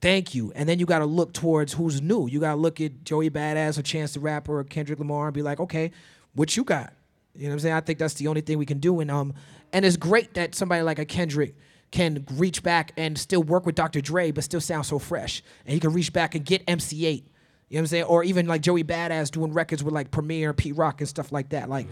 [0.00, 0.52] thank you.
[0.54, 2.28] And then you gotta look towards who's new.
[2.28, 5.42] You gotta look at Joey Badass or Chance the Rapper or Kendrick Lamar and be
[5.42, 5.90] like, okay,
[6.34, 6.92] what you got?
[7.34, 7.74] You know what I'm saying?
[7.74, 9.00] I think that's the only thing we can do.
[9.00, 9.34] And um,
[9.72, 11.54] and it's great that somebody like a Kendrick
[11.90, 14.00] can reach back and still work with Dr.
[14.00, 15.42] Dre, but still sound so fresh.
[15.64, 17.22] And he can reach back and get MC Eiht You know
[17.70, 18.04] what I'm saying?
[18.04, 21.50] Or even like Joey Badass doing records with like Premier, Pete Rock, and stuff like
[21.50, 21.68] that.
[21.70, 21.90] Like, I-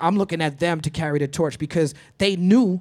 [0.00, 2.80] I'm looking at them to carry the torch because they knew,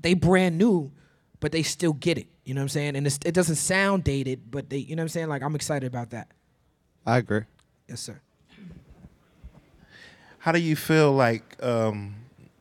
[0.00, 0.92] they brand new,
[1.40, 2.26] but they still get it.
[2.44, 2.96] You know what I'm saying?
[2.96, 5.28] And it's, it doesn't sound dated, but they, you know what I'm saying?
[5.28, 6.28] Like, I'm excited about that.
[7.06, 7.42] I agree.
[7.88, 8.20] Yes, sir.
[10.38, 12.16] How do you feel like um,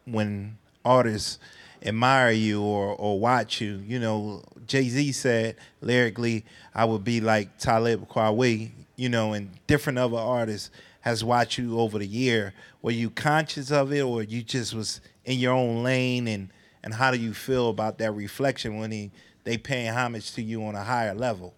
[0.05, 1.39] when artists
[1.83, 3.81] admire you or, or watch you?
[3.87, 9.49] You know, Jay Z said lyrically, I would be like Talib Kweli, you know, and
[9.65, 10.69] different other artists
[11.01, 12.53] has watched you over the year.
[12.81, 16.49] Were you conscious of it or you just was in your own lane and,
[16.83, 19.11] and how do you feel about that reflection when he,
[19.43, 21.53] they paying homage to you on a higher level?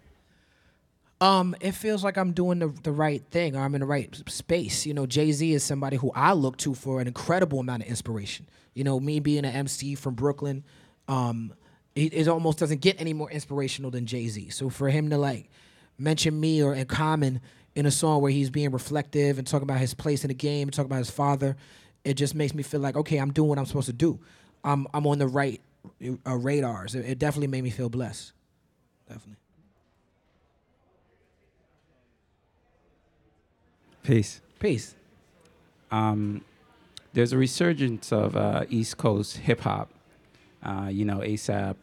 [1.20, 4.14] Um, it feels like I'm doing the, the right thing or I'm in the right
[4.28, 4.84] space.
[4.84, 7.88] You know, Jay Z is somebody who I look to for an incredible amount of
[7.88, 8.46] inspiration.
[8.74, 10.64] You know, me being an MC from Brooklyn,
[11.08, 11.54] um,
[11.94, 14.50] it, it almost doesn't get any more inspirational than Jay Z.
[14.50, 15.48] So for him to like
[15.98, 17.40] mention me or in common
[17.74, 20.70] in a song where he's being reflective and talking about his place in the game,
[20.70, 21.56] talking about his father,
[22.04, 24.18] it just makes me feel like okay, I'm doing what I'm supposed to do.
[24.62, 25.60] I'm I'm on the right
[26.26, 26.94] uh, radars.
[26.94, 28.32] It, it definitely made me feel blessed.
[29.08, 29.36] Definitely.
[34.02, 34.40] Peace.
[34.60, 34.94] Peace.
[35.90, 36.44] Um,
[37.14, 39.90] there's a resurgence of uh, East Coast hip hop.
[40.62, 41.76] Uh, you know, ASAP,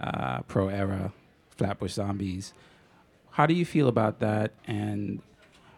[0.00, 1.12] uh, Pro Era,
[1.50, 2.54] Flatbush Zombies.
[3.30, 4.52] How do you feel about that?
[4.66, 5.20] And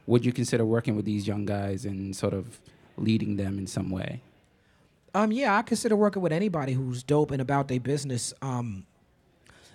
[0.06, 2.60] would you consider working with these young guys and sort of
[2.96, 4.22] leading them in some way?
[5.14, 8.34] Um, yeah, I consider working with anybody who's dope and about their business.
[8.42, 8.84] Um,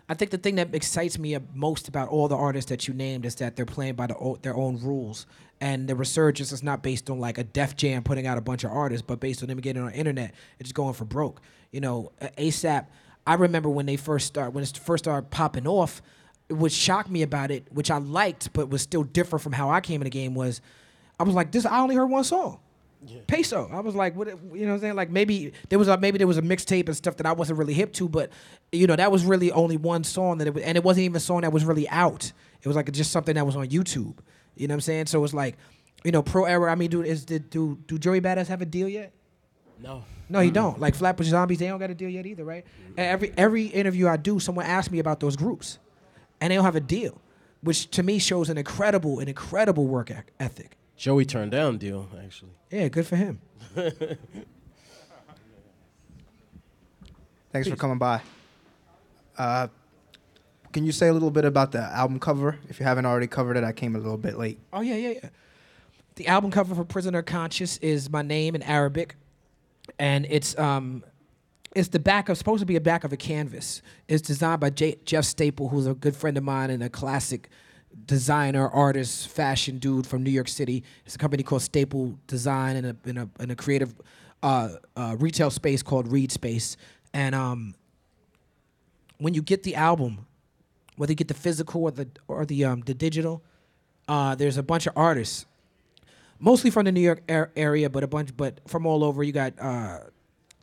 [0.10, 3.26] I think the thing that excites me most about all the artists that you named
[3.26, 5.28] is that they're playing by the, their own rules,
[5.62, 8.63] and the resurgence is not based on like a Def Jam putting out a bunch
[8.63, 11.42] of artists, but based on them getting on the internet and just going for broke.
[11.72, 12.88] You know, ASAP.
[13.28, 16.02] I remember when they first start when it first started popping off.
[16.50, 19.82] What shocked me about it, which I liked, but was still different from how I
[19.82, 20.62] came in the game, was
[21.20, 21.66] I was like, this.
[21.66, 22.60] I only heard one song.
[23.28, 23.70] Peso.
[23.72, 24.28] I was like, what?
[24.28, 24.96] You know what I'm saying?
[24.96, 27.60] Like maybe there was a maybe there was a mixtape and stuff that I wasn't
[27.60, 28.30] really hip to, but
[28.72, 31.16] you know that was really only one song that it was, and it wasn't even
[31.16, 32.32] a song that was really out.
[32.62, 34.18] It was like just something that was on YouTube.
[34.56, 35.06] You know what I'm saying?
[35.06, 35.56] So it's like,
[36.04, 36.70] you know, Pro Era.
[36.70, 39.14] I mean, do is did do do Joey Badass have a deal yet?
[39.82, 40.04] No.
[40.28, 40.80] No, he don't.
[40.80, 42.66] Like Flatbush Zombies, they don't got a deal yet either, right?
[42.98, 45.80] And every every interview I do, someone asks me about those groups,
[46.41, 47.21] and they don't have a deal,
[47.62, 50.78] which to me shows an incredible, an incredible work ethic.
[50.95, 52.52] Joey turned down deal actually.
[52.71, 53.39] Yeah, good for him.
[57.52, 58.21] Thanks for coming by.
[59.38, 59.67] Uh,
[60.71, 62.60] can you say a little bit about the album cover?
[62.67, 64.60] If you haven't already covered it, I came a little bit late.
[64.71, 65.30] Oh yeah, yeah, yeah.
[66.15, 69.15] The album cover for Prisoner Conscious is my name in Arabic,
[69.97, 71.04] and it's um,
[71.76, 73.82] it's the back of supposed to be a back of a canvas.
[74.08, 77.50] It's designed by J- Jeff Staple, who's a good friend of mine and a classic
[78.06, 80.84] designer, artist, fashion dude from New York City.
[81.06, 83.94] It's a company called Staple Design and a in a, in a creative
[84.42, 86.78] uh, uh, retail space called Reed Space.
[87.14, 87.76] And um,
[89.18, 90.26] when you get the album,
[90.96, 93.44] whether you get the physical or the or the um, the digital,
[94.08, 95.46] uh, there's a bunch of artists,
[96.40, 99.24] mostly from the New York ar- area, but a bunch, but from all over.
[99.24, 100.00] You got uh,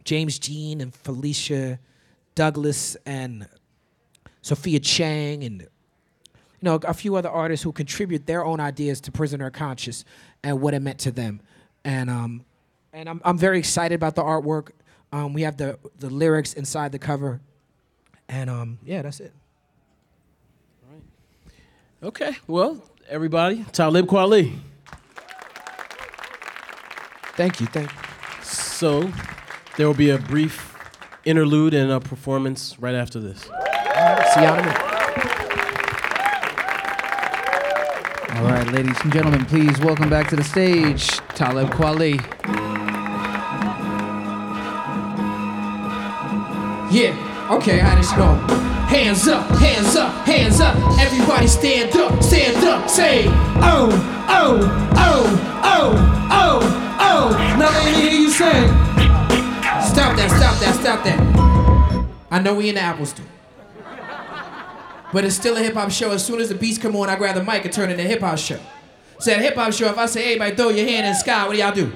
[0.07, 1.79] James Jean and Felicia
[2.35, 3.49] Douglas and
[4.41, 5.69] Sophia Chang and you
[6.63, 10.05] know a few other artists who contribute their own ideas to Prisoner Conscious
[10.43, 11.41] and what it meant to them.
[11.85, 12.45] And um,
[12.93, 14.71] and I'm I'm very excited about the artwork.
[15.13, 17.41] Um, we have the the lyrics inside the cover,
[18.29, 19.33] and um, yeah, that's it.
[20.87, 21.03] All right.
[22.09, 24.57] Okay, well, everybody, Talib Kweli.
[27.37, 27.99] Thank you, thank you.
[28.43, 29.11] So,
[29.77, 30.75] there will be a brief
[31.25, 33.43] interlude and a performance right after this.
[33.43, 33.51] See
[34.41, 34.87] y'all in a.
[38.37, 42.21] All right, ladies and gentlemen, please welcome back to the stage Talib Kweli.
[46.93, 48.35] Yeah, okay, how this go?
[48.87, 50.77] Hands up, hands up, hands up.
[51.01, 53.91] Everybody stand up, stand up, say, oh,
[54.29, 57.57] oh, oh, oh, oh, oh.
[57.59, 58.86] Now let me hear you say.
[59.97, 62.07] Stop that, stop that, stop that.
[62.31, 63.25] I know we in the Apple Store.
[65.11, 66.11] But it's still a hip hop show.
[66.11, 68.05] As soon as the beats come on, I grab the mic and turn it into
[68.05, 68.61] a hip hop show.
[69.21, 71.47] So at hip hop show, if I say, everybody throw your hand in the sky,
[71.47, 71.91] what do y'all do?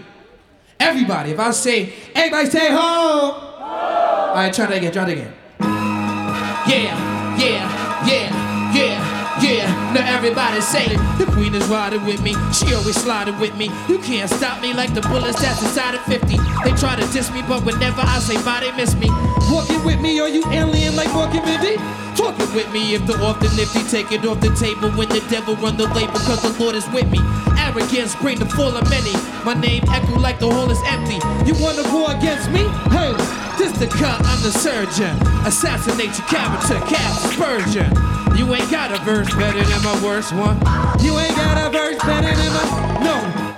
[0.80, 1.32] Everybody.
[1.32, 2.78] If I say, everybody stay home.
[2.80, 5.34] All right, try that again, try that again.
[5.60, 9.10] Yeah, yeah, yeah, yeah,
[9.40, 10.98] Yeah, now everybody say it.
[11.16, 12.35] The queen is riding with me.
[12.53, 13.70] She always sliding with me.
[13.88, 16.37] You can't stop me like the bullets that's inside of 50.
[16.37, 19.09] They try to diss me, but whenever I say bye, they miss me.
[19.50, 21.76] Walking with me, are you alien like Walking Mindy?
[22.16, 25.24] Talking with me if the off the nifty, take it off the table when the
[25.31, 27.18] devil run the label, cause the Lord is with me.
[27.57, 29.12] Arrogance bring the fall of many.
[29.44, 31.16] My name echo like the hall is empty.
[31.48, 32.68] You wanna war against me?
[32.92, 33.16] Hey,
[33.57, 35.16] this the cut, I'm the surgeon.
[35.46, 38.19] Assassinate your character, cast aspersion.
[38.36, 40.56] You ain't got a verse better than my worst one.
[41.02, 43.56] You ain't got a verse better than my no.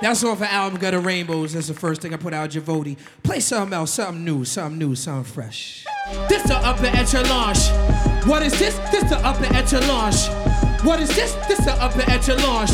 [0.00, 1.52] That's off the album Gutter Rainbows.
[1.52, 2.96] That's the first thing I put out, Javotti.
[3.22, 5.84] Play something else, something new, something new, something fresh.
[6.28, 7.54] This the upper echelon.
[8.26, 8.76] What is this?
[8.90, 10.12] This the upper echelon.
[10.84, 11.34] What is this?
[11.46, 12.66] This the upper echelon.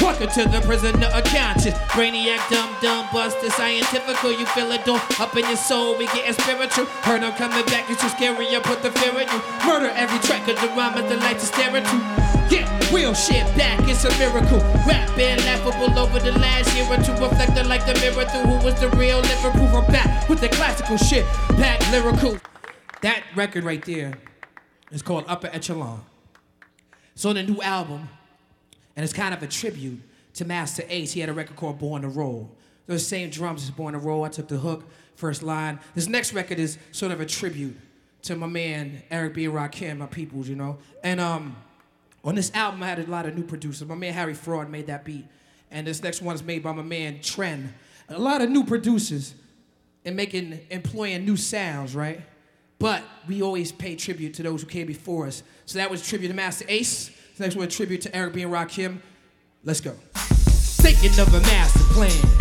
[0.00, 1.76] Welcome to the prisoner of conscience.
[1.92, 4.32] Brainiac, dumb, dumb, busted, scientifical.
[4.32, 5.98] You feel it, don't up in your soul.
[5.98, 6.86] We getting spiritual.
[7.04, 8.48] Heard I'm coming back, you too scary.
[8.48, 9.40] I put the fear in you.
[9.66, 12.00] Murder every track of the rhyme at the light to stare at you.
[12.48, 14.58] Yeah, real shit back, it's a miracle.
[14.88, 18.64] Rap been laughable over the last year or two, reflecting like the mirror through who
[18.64, 19.74] was the real living proof.
[19.74, 21.26] I'm back with the classical shit,
[21.58, 22.38] back lyrical.
[23.02, 24.14] That record right there
[24.90, 26.04] is called Upper Echelon.
[27.14, 28.08] It's on a new album,
[29.00, 29.98] and it's kind of a tribute
[30.34, 31.12] to Masta Ace.
[31.12, 32.54] He had a record called Born to Roll.
[32.86, 34.24] Those same drums as Born to Roll.
[34.24, 34.84] I took the hook,
[35.14, 35.80] first line.
[35.94, 37.78] This next record is sort of a tribute
[38.24, 39.46] to my man Eric B.
[39.46, 40.76] and Rakim, my peoples, you know.
[41.02, 41.56] And um,
[42.24, 43.88] on this album, I had a lot of new producers.
[43.88, 45.24] My man Harry Fraud made that beat,
[45.70, 47.72] and this next one is made by my man Trend.
[48.10, 49.32] A lot of new producers
[50.04, 52.20] and making employing new sounds, right?
[52.78, 55.42] But we always pay tribute to those who came before us.
[55.64, 57.12] So that was tribute to Masta Ace.
[57.40, 58.42] Next one, tribute to Eric B.
[58.42, 58.98] and Rakim.
[59.64, 59.92] Let's go.
[60.12, 62.39] Thinking of a master plan.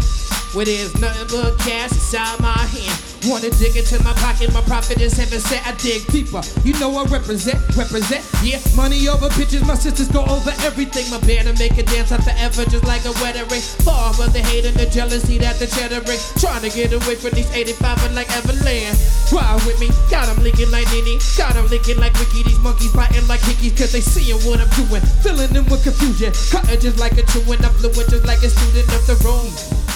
[0.53, 2.97] Where there's nothing but cash inside my hand.
[3.29, 5.61] Wanna dig into my pocket, my profit is heaven set.
[5.67, 6.41] I dig deeper.
[6.63, 8.25] You know I represent, represent.
[8.41, 11.05] Yeah, money over bitches, my sisters go over everything.
[11.11, 13.61] My banner make a dance out forever, just like a wedding ring.
[13.85, 16.17] Far from the hate and the jealousy that the cheddar bring.
[16.39, 18.97] Trying to get away from these 85 and like Everland.
[19.29, 21.19] Ride with me, got 'em leaking like Nene.
[21.37, 22.41] Got 'em leaking like Ricky.
[22.41, 25.03] These monkeys biting like hickeys, cause they seeing what I'm doing.
[25.21, 26.33] Filling them with confusion.
[26.49, 29.88] Cutting just like a chewing up fluid, just like a student of the room.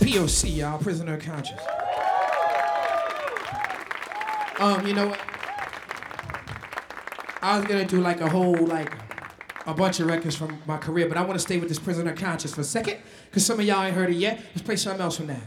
[0.00, 1.60] POC, y'all, prisoner of conscience.
[4.58, 5.20] Um, you know what?
[7.42, 8.92] I was gonna do like a whole like
[9.66, 12.12] a bunch of records from my career, but I want to stay with this prisoner
[12.12, 12.98] of conscience for a second,
[13.32, 14.40] cause some of y'all ain't heard it yet.
[14.54, 15.42] Let's play something else from that.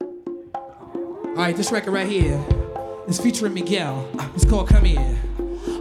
[0.00, 2.42] All right, this record right here
[3.08, 4.08] is featuring Miguel.
[4.34, 5.18] It's called Come Here.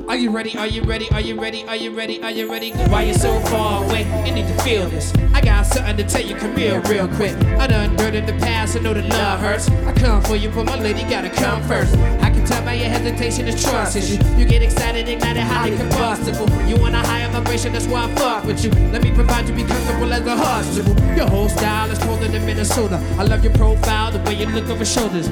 [0.07, 0.57] Are you ready?
[0.57, 1.09] Are you ready?
[1.11, 1.63] Are you ready?
[1.65, 2.21] Are you ready?
[2.21, 2.71] Are you ready?
[2.89, 4.03] Why you so far away?
[4.27, 5.13] You need to feel this.
[5.33, 6.35] I got something to tell you.
[6.35, 7.35] Come here real quick.
[7.57, 8.75] I done dirt in the past.
[8.75, 9.69] I know that love hurts.
[9.69, 11.95] I come for you, but my lady gotta come first.
[12.21, 14.21] I can tell by your hesitation is trust issue.
[14.37, 16.49] You get excited, ignited, highly combustible.
[16.67, 18.71] You want a higher vibration, that's why I fuck with you.
[18.91, 20.95] Let me provide you, be comfortable as a hospital.
[21.15, 22.97] Your whole style is colder than Minnesota.
[23.17, 25.27] I love your profile, the way you look over shoulders.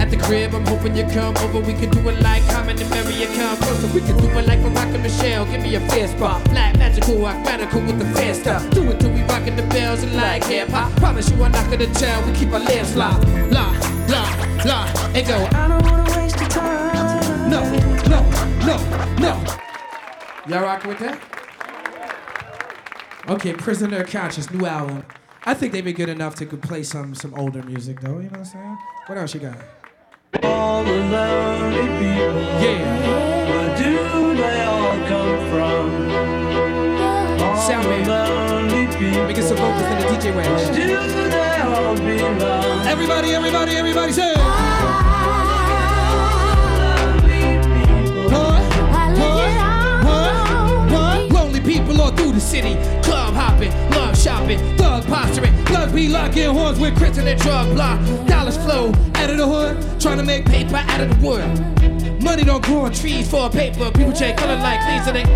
[0.00, 1.60] At the crib, I'm hoping you come over.
[1.60, 3.86] We can do it like Common and Mary, you come closer.
[3.92, 5.44] We can do it like Barack and Michelle.
[5.46, 6.44] Give me a fist bump.
[6.50, 8.70] Black, magical, radical with the fast stuff.
[8.70, 10.92] Do it till we rockin' the bells and like hip hop.
[10.96, 12.24] Promise you I'm not gonna tell.
[12.26, 13.26] We keep our lips locked.
[13.50, 13.74] Lock,
[14.08, 15.48] lock, lock, and go.
[15.52, 17.50] I don't wanna waste your time.
[17.50, 17.62] No,
[18.08, 18.20] no,
[18.64, 18.76] no,
[19.18, 19.56] no.
[20.48, 21.20] Y'all rockin' with that?
[23.28, 25.04] Okay, Prisoner of Conscience, new album.
[25.44, 28.18] I think they've been good enough to play some some older music though.
[28.18, 28.78] You know what I'm saying?
[29.06, 29.75] What else you got?
[30.42, 32.42] All the lonely people.
[32.62, 33.48] Yeah.
[33.50, 35.86] Where do they all come from?
[37.42, 38.08] All Sound the man.
[38.08, 39.18] lonely people.
[39.20, 40.44] Let me get some vocals in the DJ Where
[40.74, 42.86] do they all belong?
[42.86, 44.34] Everybody, everybody, everybody say.
[51.30, 56.50] Lonely people all through the city, club hopping, love shopping, thug posturing, thugs be locking
[56.50, 58.00] horns with Chris and their drug block.
[58.26, 61.46] Dollars flow out of the hood, trying to make paper out of the wood.
[62.20, 63.88] Money don't grow on trees for paper.
[63.92, 65.26] People change color like leaves, and they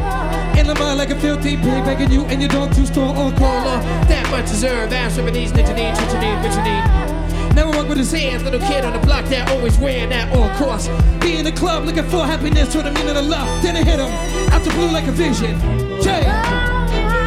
[0.58, 3.30] in the mind like a filthy pig, begging you and your dog to store on
[3.36, 3.78] cola.
[4.10, 4.92] That much deserve.
[4.92, 7.54] Answer for these niggas need, you need, you need.
[7.54, 10.50] Never walk with his hands, little kid on the block that always wearing that on
[10.56, 10.88] course.
[11.20, 13.62] Be in the club looking for happiness to the meaning of love.
[13.62, 14.10] Then it hit him
[14.50, 15.60] out the blue like a vision.
[16.02, 16.24] Jay,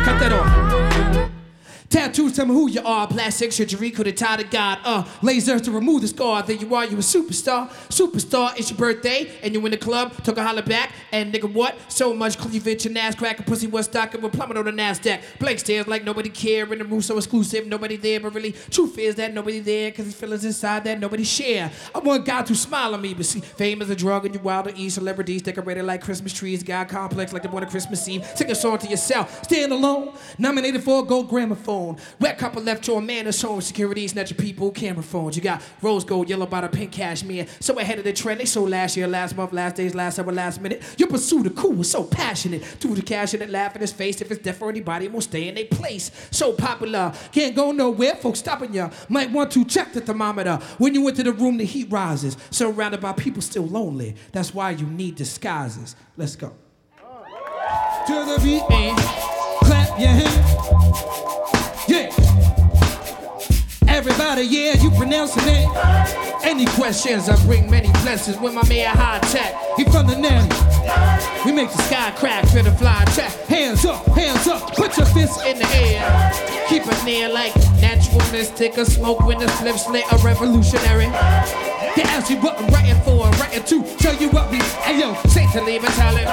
[0.04, 0.63] cut that off.
[1.94, 3.08] Tattoos tell me who you are.
[3.08, 4.80] Plastic surgery could have tied a god.
[4.84, 6.42] Uh, lasers to remove the scar.
[6.42, 7.70] There you are, you a superstar.
[7.90, 10.12] Superstar, it's your birthday, and you in the club.
[10.24, 11.78] Took a holler back, and nigga, what?
[11.90, 15.22] So much cleavage and ass crack and pussy was stocking with plummet on the Nasdaq.
[15.38, 18.20] Blank stares like nobody care in the room, so exclusive, nobody there.
[18.20, 21.72] But really, truth is that nobody there, cause his feelings inside that nobody share.
[21.94, 24.42] I want God to smile on me, but see, fame is a drug, and you
[24.42, 26.64] wild to eat celebrities decorated like Christmas trees.
[26.64, 28.26] God complex like the born of Christmas Eve.
[28.34, 29.44] Sing a song to yourself.
[29.44, 30.16] Stand alone.
[30.40, 31.83] Nominated for a gold gramophone.
[32.20, 33.62] Wet couple left your man is home.
[33.62, 35.36] Security snatch your people, camera phones.
[35.36, 37.48] You got rose gold, yellow bottle, pink cashmere.
[37.60, 38.40] So ahead of the trend.
[38.40, 40.82] They sold last year, last month, last days, last hour, last minute.
[40.98, 42.64] Your pursuit of cool is so passionate.
[42.80, 44.22] To the cash it, laugh in his face.
[44.22, 46.12] If it's death for anybody, it won't stay in their place.
[46.32, 48.16] So popular, can't go nowhere.
[48.16, 48.90] Folks stopping ya.
[49.10, 50.60] Might want to check the thermometer.
[50.78, 52.38] When you enter the room, the heat rises.
[52.52, 54.16] Surrounded by people still lonely.
[54.32, 55.96] That's why you need disguises.
[56.18, 56.54] Let's go.
[58.08, 58.68] To the beat
[59.98, 60.54] clap.
[61.88, 62.13] Yeah.
[64.06, 65.66] Everybody, yeah, you pronouncing it.
[66.44, 67.30] Any questions?
[67.30, 69.56] I bring many blessings with my man High Tech.
[69.78, 70.50] He from the nanny.
[71.46, 73.32] We make the sky crack, fit the fly track.
[73.48, 76.34] Hands up, hands up, put your fists in the air.
[76.68, 81.08] Keep it near like natural mystic, a smoke when the flip slit, a revolutionary.
[81.96, 84.58] They ask you what I'm writing for, I'm writing to tell you what we.
[84.84, 86.28] Hey yo, say to leave a talent.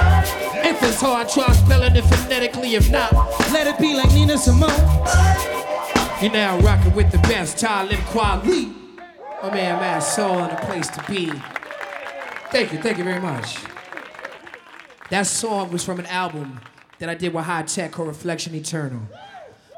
[0.66, 2.74] If it's hard, try spelling it phonetically.
[2.74, 3.12] If not,
[3.52, 5.59] let it be like Nina Simone.
[6.20, 8.74] You're now rocking with the best Talib Kweli.
[9.42, 11.32] My man, man, soul and a place to be.
[12.50, 13.56] Thank you, thank you very much.
[15.08, 16.60] That song was from an album
[16.98, 19.00] that I did with Hi-Tek called Reflection Eternal.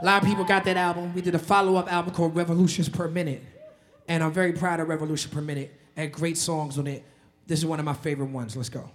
[0.00, 1.14] A lot of people got that album.
[1.14, 3.44] We did a follow-up album called Revolutions Per Minute.
[4.08, 5.72] And I'm very proud of Revolution Per Minute.
[5.96, 7.04] Had great songs on it.
[7.46, 8.56] This is one of my favorite ones.
[8.56, 8.90] Let's go.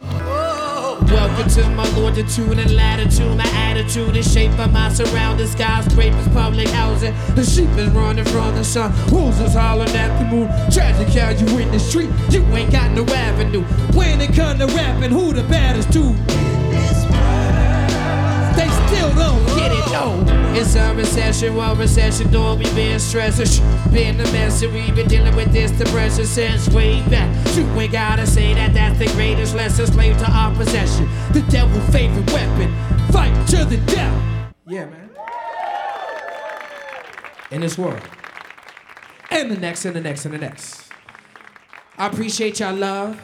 [1.06, 3.38] Welcome to my longitude and latitude.
[3.38, 5.52] My attitude is shaped by my surroundings.
[5.52, 7.14] Skyscrapers, public housing.
[7.36, 8.92] The sheep is running from the sun.
[9.12, 10.48] Wolves is hollering at the moon.
[10.72, 12.10] Tragic how you in the street.
[12.30, 13.62] You ain't got no avenue.
[13.94, 16.18] When it come to rapping, who the baddest dude?
[18.58, 19.47] They still don't
[19.98, 20.24] no.
[20.54, 23.62] It's a recession, well, recession don't be being stressed.
[23.92, 27.30] Been a mess, and we've been dealing with this depression since way back.
[27.56, 31.08] You ain't gotta say that that's the greatest lesson, slave to our possession.
[31.34, 32.74] The devil's favorite weapon,
[33.12, 34.54] fight to the death.
[34.68, 35.10] Yeah, man.
[37.52, 38.02] In this world.
[39.32, 40.92] And the next, and the next, and the next.
[41.98, 43.20] I appreciate y'all love.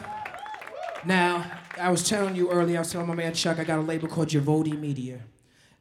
[1.04, 1.44] Now,
[1.78, 4.08] I was telling you earlier, I was telling my man Chuck, I got a label
[4.08, 5.20] called Javotti Media.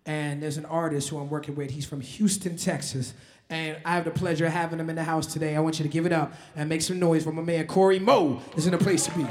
[0.05, 1.71] And there's an artist who I'm working with.
[1.71, 3.13] He's from Houston, Texas.
[3.49, 5.55] And I have the pleasure of having him in the house today.
[5.55, 7.99] I want you to give it up and make some noise for my man Cory
[7.99, 8.41] Mo.
[8.55, 9.25] Is in a place to be.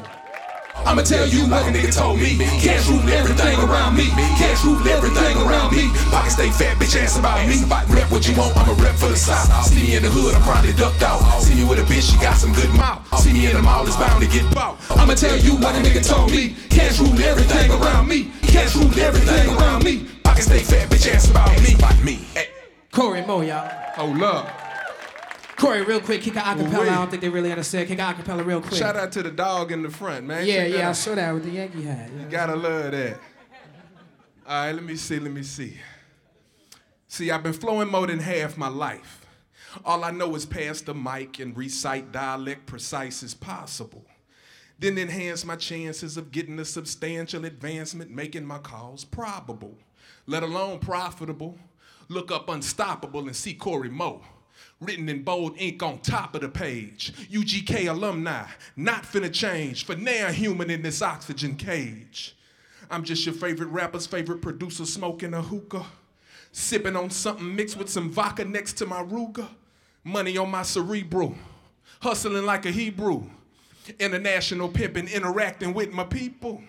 [0.75, 2.39] I'ma tell you what a nigga told me.
[2.61, 4.07] Cash rule everything around me.
[4.41, 5.89] Cash rule everything around me.
[6.11, 7.63] Pocket stay fat, bitch ass about me.
[7.95, 9.67] Rep what you want, I'ma rep for the South.
[9.67, 11.21] See me in the hood, I'm probably ducked out.
[11.41, 13.05] See me with a bitch, she got some good mouth.
[13.21, 14.79] See me in the mall, it's bound to get bought.
[14.91, 16.57] I'ma tell you what a nigga told me.
[16.71, 18.33] Cash rule everything around me.
[18.43, 20.09] Cash rule everything around me.
[20.33, 21.75] Pocket stay fat, bitch ass about me.
[21.75, 22.27] About me.
[22.91, 23.69] Cory Mo, y'all.
[23.97, 24.49] Hold up.
[25.57, 26.79] Cory, real quick, kick an acapella.
[26.81, 26.89] Wait.
[26.89, 27.87] I don't think they really understand.
[27.87, 28.73] Kick an acapella real quick.
[28.73, 30.47] Shout out to the dog in the front, man.
[30.47, 30.97] Yeah, Check that yeah, I out.
[30.97, 32.11] saw that with the Yankee hat.
[32.19, 33.21] You gotta love that.
[34.47, 35.77] All right, let me see, let me see.
[37.09, 39.27] See, I've been flowing more than half my life.
[39.85, 44.07] All I know is pass the mic and recite dialect precise as possible.
[44.79, 49.77] Then enhance my chances of getting a substantial advancement, making my cause probable,
[50.27, 51.59] let alone profitable.
[52.09, 54.23] Look up unstoppable and see Cory Mo.
[54.81, 57.13] Written in bold ink on top of the page.
[57.31, 58.47] UGK alumni,
[58.77, 59.87] not finna change.
[59.87, 62.37] For now, human in this oxygen cage.
[62.91, 65.87] I'm just your favorite rapper's favorite producer smoking a hookah.
[66.53, 69.49] Sipping on something mixed with some vodka next to my Ruger.
[70.05, 71.35] Money on my cerebral.
[72.01, 73.25] Hustling like a Hebrew.
[73.99, 76.63] International pimping, interacting with my people.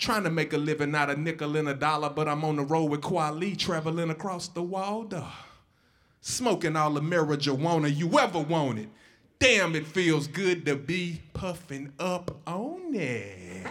[0.00, 2.62] Trying to make a living out of nickel and a dollar, but I'm on the
[2.62, 5.26] road with Kweli, traveling across the water.
[6.22, 8.88] Smoking all the marijuana you ever wanted.
[9.38, 13.66] Damn, it feels good to be puffing up on it.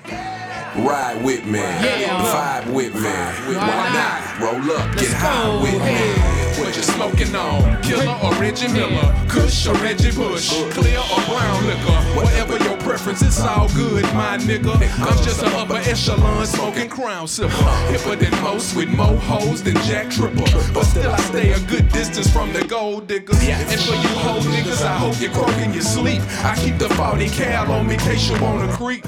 [0.77, 3.01] Ride with me, vibe with me.
[3.01, 4.39] Why not?
[4.39, 6.63] Roll up, get high with me.
[6.63, 7.81] What you smoking on?
[7.81, 9.15] Killer or Reggie Miller?
[9.29, 10.49] Kush or Reggie Bush?
[10.73, 12.01] Clear or brown liquor?
[12.15, 14.73] Whatever your preference, it's all good, my nigga.
[14.73, 17.49] I'm just an upper echelon smoking crown sipper.
[17.93, 20.49] Hipper than most with more hoes than Jack Tripper.
[20.73, 23.39] But still, I stay a good distance from the gold diggers.
[23.43, 26.23] And for you hoe niggas, I hope you're croaking your sleep.
[26.43, 29.05] I keep the 40 cal on me case you wanna creep.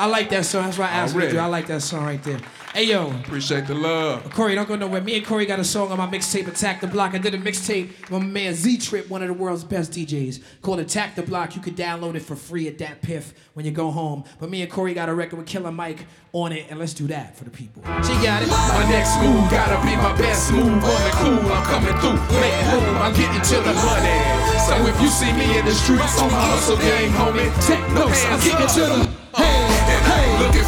[0.00, 0.64] I like that song.
[0.64, 1.38] That's why I asked you Already.
[1.38, 2.40] I like that song right there.
[2.72, 4.30] Hey yo, Appreciate the love.
[4.30, 5.02] Cory, don't go nowhere.
[5.02, 7.12] Me and Cory got a song on my mixtape, Attack the Block.
[7.12, 10.42] I did a mixtape with my man Z Trip, one of the world's best DJs,
[10.62, 11.54] called Attack the Block.
[11.54, 14.24] You could download it for free at that piff when you go home.
[14.38, 17.06] But me and Cory got a record with Killer Mike on it, and let's do
[17.08, 17.82] that for the people.
[18.02, 18.48] She got it.
[18.48, 21.52] My next move gotta be my best move on the cool.
[21.52, 22.96] I'm coming through, making room.
[22.96, 24.18] I'm getting to the money.
[24.64, 28.24] So if you see me in the streets on my hustle game, homie, take notes.
[28.24, 29.19] I'm getting to the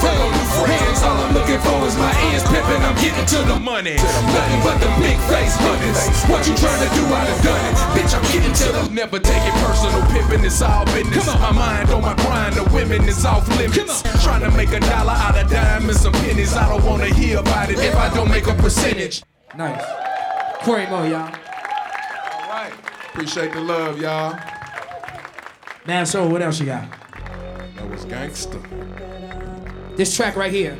[0.02, 0.98] I ain't looking for no new friends.
[1.02, 2.82] All I'm looking for is my ends pimping.
[2.82, 3.96] I'm getting to the money.
[3.96, 5.98] Nothing but the big face hunters.
[6.26, 7.02] What you trying to do?
[7.06, 7.76] I done done it.
[7.94, 10.02] Bitch, I'm getting to the never take it personal.
[10.10, 11.26] Pimping is all business.
[11.26, 12.54] My mind on my grind.
[12.54, 14.02] The women is off limits.
[14.22, 16.54] Trying to make a dollar out of diamonds and pennies.
[16.54, 19.22] I don't wanna hear about it if I don't make a percentage.
[19.56, 19.84] Nice.
[20.62, 21.26] Cory Mo, y'all.
[21.26, 22.72] All right.
[23.10, 24.38] Appreciate the love, y'all.
[25.86, 26.88] Man, so what else you got?
[27.76, 28.60] That was gangster.
[29.94, 30.78] This track right here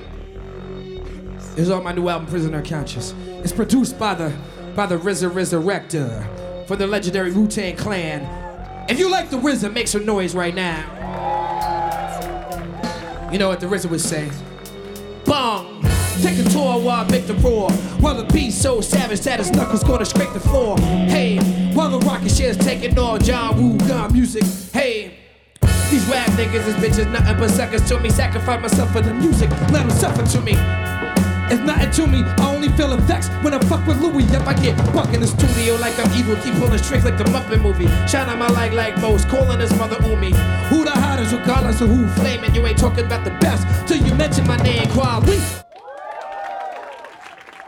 [1.56, 3.12] is on my new album, Prisoner Conscious.
[3.44, 4.34] It's produced by the
[4.74, 8.26] by the RZA Resurrector for the legendary Wu Tang Clan.
[8.88, 10.80] If you like the RZA, make some noise right now.
[13.30, 14.30] You know what the RZA would say?
[15.26, 15.82] Bong!
[16.22, 17.70] Take a tour while I make the roar.
[18.00, 20.78] While the beat's so savage that his knuckles gonna scrape the floor.
[20.78, 21.36] Hey,
[21.74, 24.44] while the rocket shit's taking all John Woo gun music.
[24.72, 25.21] Hey,
[25.92, 28.08] these rap niggas is bitches nothing but suckers to me.
[28.08, 30.52] Sacrifice myself for the music, let them suffer to me.
[31.52, 32.22] It's nothing to me.
[32.22, 34.24] I only feel effects when I fuck with Louis.
[34.24, 36.34] Yep, I get fucked in the studio like I'm evil.
[36.36, 37.88] Keep pulling tricks like the Muppet movie.
[38.08, 39.28] Shine on my light like most.
[39.28, 40.30] Calling his mother Umi.
[40.70, 42.54] Who the hottest regardless of who flaming?
[42.54, 44.88] You ain't talking about the best till you mention my name.
[44.92, 45.38] Quality.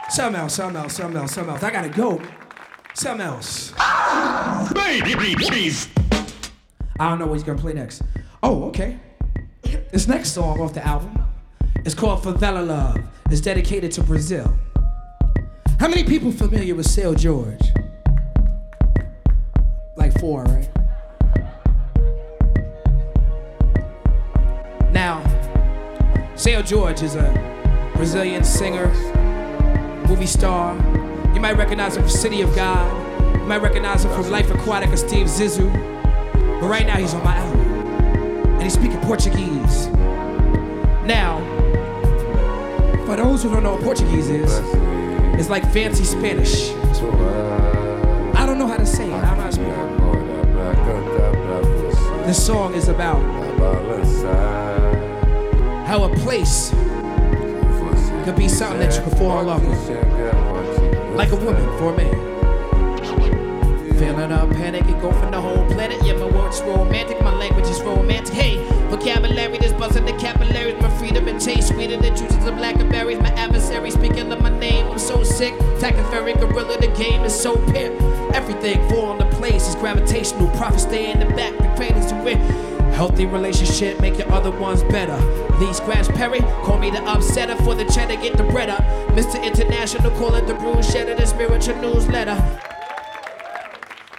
[0.09, 1.63] Something else, something else, something else, something else.
[1.63, 2.23] I gotta go.
[2.95, 3.75] Something else.
[4.73, 5.89] Baby, please.
[7.05, 8.01] I don't know what he's gonna play next.
[8.43, 8.97] Oh, okay.
[9.93, 11.23] This next song off the album
[11.85, 12.99] is called Favela Love.
[13.31, 14.51] It's dedicated to Brazil.
[15.79, 17.59] How many people familiar with Seu Jorge?
[19.99, 20.71] Like four, right?
[24.91, 25.23] Now,
[26.37, 28.89] Seu Jorge is a Brazilian singer,
[30.09, 30.75] movie star.
[31.35, 33.37] You might recognize him from City of God.
[33.37, 35.94] You might recognize him from Life Aquatic of Steve Zissou.
[36.65, 37.61] But right now he's on my album.
[37.61, 39.89] And he's speaking Portuguese.
[41.05, 41.43] Now,
[43.05, 44.63] for those who don't know what Portuguese is,
[45.39, 46.71] it's like fancy Spanish.
[48.35, 49.13] I don't know how to say it.
[49.13, 49.67] I don't know how to speak
[52.17, 52.27] it.
[52.27, 53.21] This song is about
[55.87, 56.71] how a place
[58.25, 59.91] could be something that you can fall in love with.
[61.15, 62.44] Like a woman for a man.
[63.99, 66.03] Feeling a panic, from the whole planet.
[66.03, 68.35] Yeah, my words romantic, my language is romantic.
[68.35, 68.57] Hey,
[68.89, 70.81] vocabulary, this buzzing the capillaries.
[70.83, 73.21] My freedom and taste sweeter than juices of blackberries.
[73.21, 75.57] My adversary speaking of my name, I'm so sick.
[75.79, 78.01] Tachypheric gorilla, the game is so pimp.
[78.35, 80.49] Everything fall into place is gravitational.
[80.57, 82.39] Profit stay in the back, the cradles to win.
[82.95, 85.17] Healthy relationship, make your other ones better.
[85.59, 88.83] Lee Scratch Perry, call me the upsetter for the cheddar, get the bread up.
[89.11, 89.41] Mr.
[89.41, 92.64] International, call it the bruise shedder, the spiritual newsletter.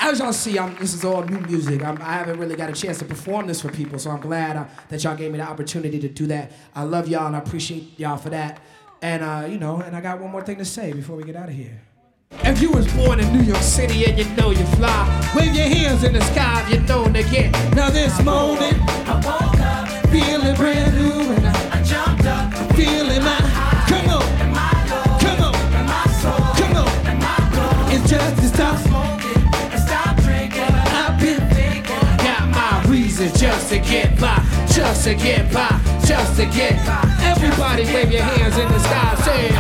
[0.06, 1.84] As y'all see, I'm, this is all new music.
[1.84, 4.56] I'm, I haven't really got a chance to perform this for people, so I'm glad
[4.56, 6.52] uh, that y'all gave me the opportunity to do that.
[6.76, 8.62] I love y'all and I appreciate y'all for that.
[9.02, 11.36] And uh, you know, and I got one more thing to say before we get
[11.36, 11.82] out of here.
[12.44, 15.66] If you was born in New York City and you know you fly, wave your
[15.66, 17.52] hands in the sky if you know to get.
[17.76, 23.40] Now this morning, I woke up feeling brand new and I, jumped up feeling my.
[23.90, 24.22] Come on,
[25.20, 25.54] come on,
[26.58, 27.92] come on.
[27.92, 28.95] It's just to stop
[33.26, 35.70] reasons just to get by, just to get by,
[36.06, 37.02] just to get by.
[37.22, 39.52] Everybody wave your hands in the sky, say.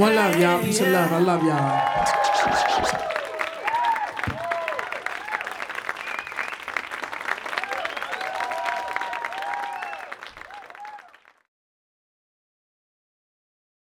[0.00, 0.62] One love, y'all.
[0.62, 1.12] Peace love.
[1.12, 2.35] I love y'all.